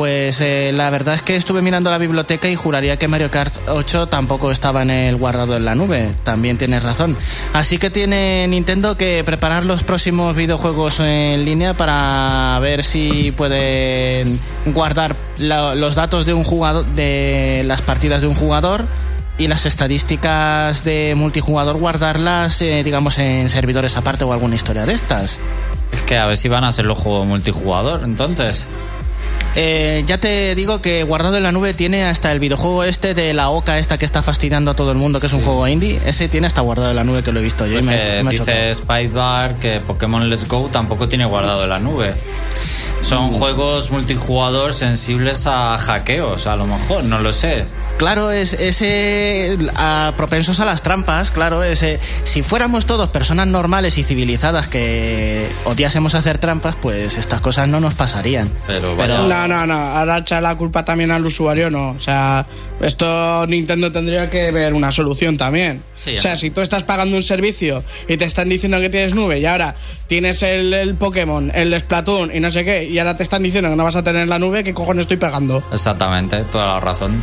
[0.00, 3.58] Pues eh, la verdad es que estuve mirando la biblioteca y juraría que Mario Kart
[3.68, 6.08] 8 tampoco estaba en el guardado en la nube.
[6.22, 7.18] También tienes razón.
[7.52, 14.40] Así que tiene Nintendo que preparar los próximos videojuegos en línea para ver si pueden
[14.64, 18.86] guardar los datos de un jugador, de las partidas de un jugador
[19.36, 24.94] y las estadísticas de multijugador guardarlas, eh, digamos, en servidores aparte o alguna historia de
[24.94, 25.38] estas.
[25.92, 28.66] Es que a ver si van a ser los juegos multijugador, entonces.
[29.56, 33.34] Eh, ya te digo que guardado en la nube tiene hasta el videojuego este de
[33.34, 36.00] la Oca esta que está fastidiando a todo el mundo, que es un juego indie.
[36.04, 38.22] Ese tiene hasta guardado en la nube que lo he visto yo y me, Porque
[38.22, 42.14] me dice Spidebar que Pokémon Let's Go tampoco tiene guardado en la nube.
[43.02, 47.64] Son juegos multijugador sensibles a hackeos, a lo mejor, no lo sé.
[48.00, 53.98] Claro, es ese a- propensos a las trampas, claro, ese si fuéramos todos personas normales
[53.98, 58.50] y civilizadas que odiásemos hacer trampas, pues estas cosas no nos pasarían.
[58.66, 59.18] Pero vaya.
[59.18, 59.74] No, no, no.
[59.74, 61.90] Ahora echar la culpa también al usuario, no.
[61.90, 62.46] O sea,
[62.80, 65.82] esto Nintendo tendría que ver una solución también.
[65.94, 69.14] Sí, o sea, si tú estás pagando un servicio y te están diciendo que tienes
[69.14, 69.74] nube y ahora
[70.06, 73.68] tienes el, el Pokémon, el Splatoon y no sé qué, y ahora te están diciendo
[73.68, 75.62] que no vas a tener la nube, ¿qué cojones estoy pagando?
[75.70, 77.20] Exactamente, toda la razón.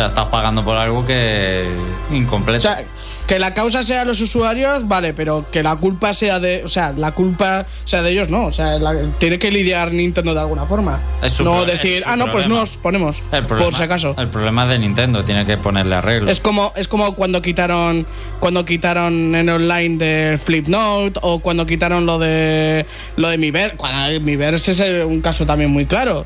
[0.00, 1.66] O sea, estás pagando por algo que
[2.10, 2.62] O incompleto.
[2.62, 2.82] sea,
[3.26, 6.64] que la causa sea los usuarios, vale, pero que la culpa sea de.
[6.64, 8.46] O sea, la culpa sea de ellos, no.
[8.46, 11.00] O sea, la- tiene que lidiar Nintendo de alguna forma.
[11.22, 12.60] Es no decir, es ah, no, pues problema.
[12.60, 13.20] nos ponemos.
[13.46, 14.14] por si acaso.
[14.16, 16.30] El problema es de Nintendo, tiene que ponerle arreglo.
[16.30, 18.06] Es como, es como cuando quitaron
[18.40, 22.86] cuando quitaron en online de Flipnote o cuando quitaron lo de
[23.16, 23.76] lo de Miiverse.
[23.76, 26.24] Cuando Miiverse es un caso también muy claro.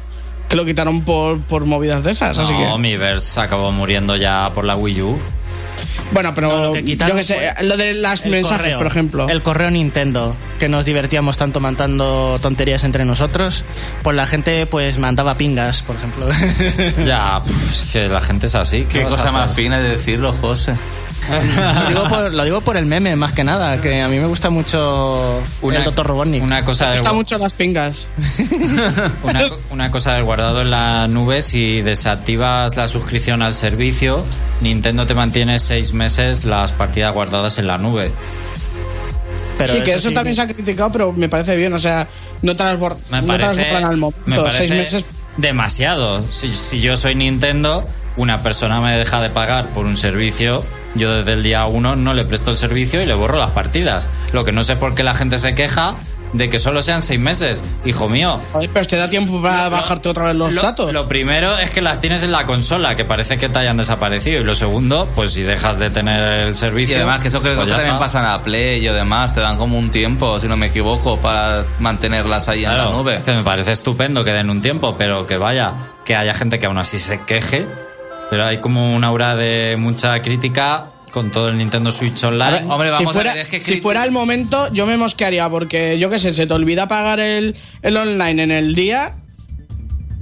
[0.49, 2.39] Que lo quitaron por, por movidas de esas.
[2.39, 5.19] así No, que, Miiverse acabó muriendo ya por la Wii U.
[6.13, 9.29] bueno, pero No, lo que yo que sé, lo de las mensajes, correo, por ejemplo.
[9.29, 13.65] El correo Nintendo, que nos divertíamos tanto mandando tonterías entre nosotros,
[14.03, 16.27] pues la gente pues mandaba pingas, por ejemplo.
[17.07, 18.85] Ya, pf, es que la gente es así.
[18.89, 20.77] ¿Qué, cosa más fina de decirlo, José.
[21.31, 24.27] Lo, digo por, lo digo por el meme, más que nada, que a mí me
[24.27, 26.07] gusta mucho el Dr.
[26.07, 26.43] Robotnik.
[26.43, 28.09] Una cosa Me del, gustan mucho las pingas.
[29.23, 34.25] una, co- una cosa del guardado en la nube, si desactivas la suscripción al servicio,
[34.61, 38.11] Nintendo te mantiene seis meses las partidas guardadas en la nube.
[39.57, 41.73] Pero sí, que eso, sí, también se ha criticado, pero me parece bien.
[41.73, 42.09] O sea,
[42.43, 44.43] no te las, bor- Me no te las parece, borran al me momento.
[44.43, 45.05] parece Seis meses.
[45.37, 46.23] demasiado.
[46.29, 50.65] Si, si yo soy Nintendo, una persona me deja de pagar por un servicio,
[50.95, 54.09] yo desde el día uno no le presto el servicio y le borro las partidas.
[54.33, 55.95] Lo que no sé es por qué la gente se queja
[56.33, 57.63] de que solo sean seis meses.
[57.85, 60.93] Hijo mío, Joder, pero te da tiempo para bajarte otra vez los lo, datos.
[60.93, 64.41] lo primero es que las tienes en la consola, que parece que te hayan desaparecido.
[64.41, 66.97] Y lo segundo, pues si dejas de tener el Y servicio.
[66.97, 69.57] además que eso creo pues que también pasa en la Play y demás, te dan
[69.59, 73.21] como un tiempo, si no me equivoco, para mantenerlas ahí en la nube.
[73.25, 75.73] que me parece estupendo que den un tiempo, pero que vaya,
[76.05, 77.69] que haya gente que aún así se queje.
[78.31, 82.65] Pero hay como una aura de mucha crítica con todo el Nintendo Switch Online.
[82.69, 85.49] Hombre, si vamos fuera, a ver, es que si fuera el momento, yo me mosquearía
[85.49, 89.15] porque, yo qué sé, se te olvida pagar el, el online en el día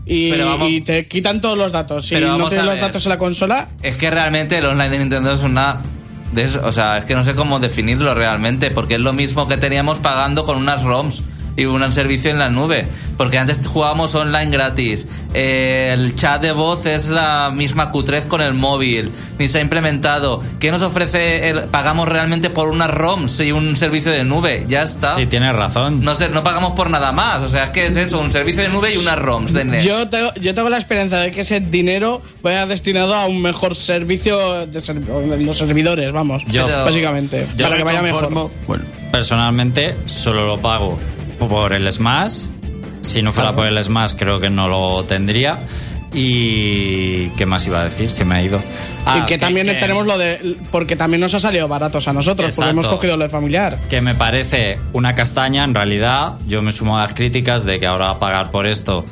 [0.05, 2.07] y, Pero vamos- y te quitan todos los datos.
[2.07, 4.99] Si Pero no tienes los datos en la consola, Es que realmente el online de
[4.99, 5.79] Nintendo es una...
[6.33, 9.47] de eso- o sea, es que no sé cómo definirlo realmente, porque es lo mismo
[9.49, 11.23] que teníamos pagando con unas ROMs
[11.57, 12.87] y un servicio en la nube.
[13.17, 15.07] Porque antes jugábamos online gratis.
[15.35, 19.11] Eh, el chat de voz es la misma Q3 con el móvil.
[19.39, 20.43] Ni se ha implementado.
[20.61, 21.49] ¿Qué nos ofrece?
[21.49, 24.65] El, pagamos realmente por unas ROMs y un servicio de nube.
[24.69, 25.15] Ya está.
[25.17, 26.03] Sí, tienes razón.
[26.05, 27.43] No sé, no pagamos por nada más.
[27.43, 29.83] O sea, es que es eso, un servicio de nube y unas ROMs de net.
[29.83, 33.75] yo tengo, yo tengo la esperanza de que ese dinero vaya destinado a un mejor
[33.75, 36.43] servicio de ser- los servidores, vamos.
[36.49, 37.47] Yo- básicamente.
[37.57, 38.31] yo para que vaya mejor.
[38.67, 40.99] Bueno, Personalmente, solo lo pago
[41.49, 42.47] por el Smash.
[43.01, 45.59] Si no fuera por el Smash, creo que no lo tendría.
[46.13, 47.29] Y.
[47.37, 48.11] ¿Qué más iba a decir?
[48.11, 48.61] Se me ha ido.
[49.07, 50.57] Ah, y que, también tenemos lo de.
[50.71, 53.79] Porque también nos ha salido baratos a nosotros, porque hemos cogido lo de familiar.
[53.89, 57.87] que me parece una castaña, en realidad yo me sumo a las críticas de que
[57.87, 59.05] ahora va a pagar por esto.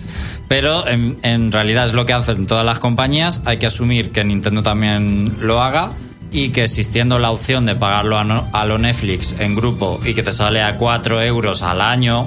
[0.47, 4.24] Pero en, en realidad es lo que hacen todas las compañías, hay que asumir que
[4.24, 5.91] Nintendo también lo haga
[6.33, 10.14] y que existiendo la opción de pagarlo a, no- a lo Netflix en grupo y
[10.14, 12.26] que te sale a 4 euros al año,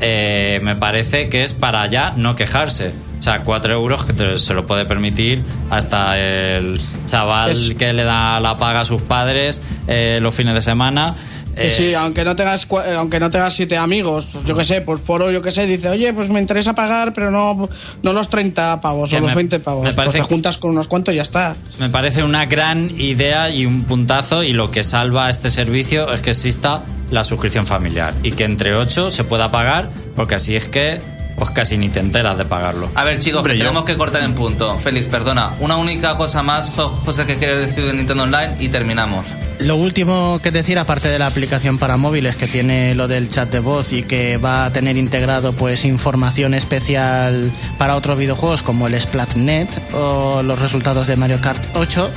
[0.00, 2.92] eh, me parece que es para ya no quejarse.
[3.18, 7.92] O sea, 4 euros que te- se lo puede permitir hasta el chaval Es- que
[7.92, 11.14] le da la paga a sus padres eh, los fines de semana.
[11.56, 14.64] Que Eh, sí, aunque no tengas cua- eh, aunque no tengas siete amigos, yo qué
[14.64, 17.68] sé, pues foro, yo qué sé, dice, oye, pues me interesa pagar, pero no,
[18.02, 19.82] no los 30 pavos o los me- 20 pavos.
[19.84, 21.56] me parece pues te que- juntas con unos cuantos y ya está.
[21.78, 26.12] Me parece una gran idea y un puntazo y lo que salva a este servicio
[26.12, 30.54] es que exista la suscripción familiar y que entre 8 se pueda pagar porque así
[30.56, 31.00] es que
[31.38, 32.88] pues casi ni te enteras de pagarlo.
[32.94, 34.78] A ver, chicos, Hombre, que yo- tenemos que cortar en punto.
[34.78, 35.52] Félix, perdona.
[35.60, 39.26] Una única cosa más, Jo- José, que quieres decir de Nintendo Online y terminamos.
[39.58, 43.50] Lo último que decir, aparte de la aplicación para móviles que tiene lo del chat
[43.50, 48.86] de voz y que va a tener integrado pues información especial para otros videojuegos como
[48.86, 52.10] el Splatnet o los resultados de Mario Kart 8,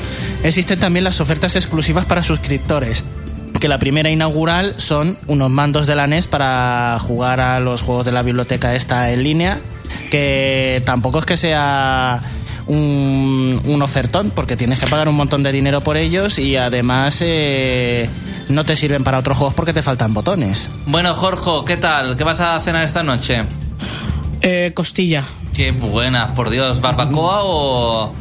[0.43, 3.05] existen también las ofertas exclusivas para suscriptores.
[3.59, 8.05] que la primera inaugural son unos mandos de la NES para jugar a los juegos
[8.05, 9.59] de la biblioteca esta en línea,
[10.11, 12.21] que tampoco es que sea
[12.69, 17.17] un, un ofertón, porque tienes que pagar un montón de dinero por ellos y además
[17.21, 18.07] eh,
[18.47, 20.69] no te sirven para otros juegos porque te faltan botones.
[20.85, 22.15] Bueno, Jorge, ¿qué tal?
[22.15, 23.39] ¿Qué vas a cenar esta noche?
[24.41, 25.25] Eh, costilla.
[25.53, 28.13] Qué buena, por Dios, ¿barbacoa o...?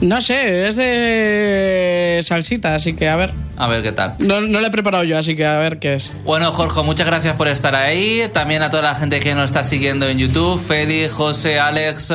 [0.00, 3.32] No sé, es de salsita, así que a ver.
[3.56, 4.14] A ver qué tal.
[4.18, 6.12] No, no he preparado yo, así que a ver qué es.
[6.24, 8.28] Bueno, Jorge, muchas gracias por estar ahí.
[8.32, 10.62] También a toda la gente que nos está siguiendo en YouTube.
[10.62, 12.12] Feli, José, Alex,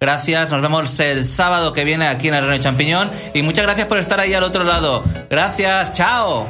[0.00, 0.50] gracias.
[0.50, 3.10] Nos vemos el sábado que viene aquí en el Reino de Champiñón.
[3.34, 5.04] Y muchas gracias por estar ahí al otro lado.
[5.30, 6.46] Gracias, chao.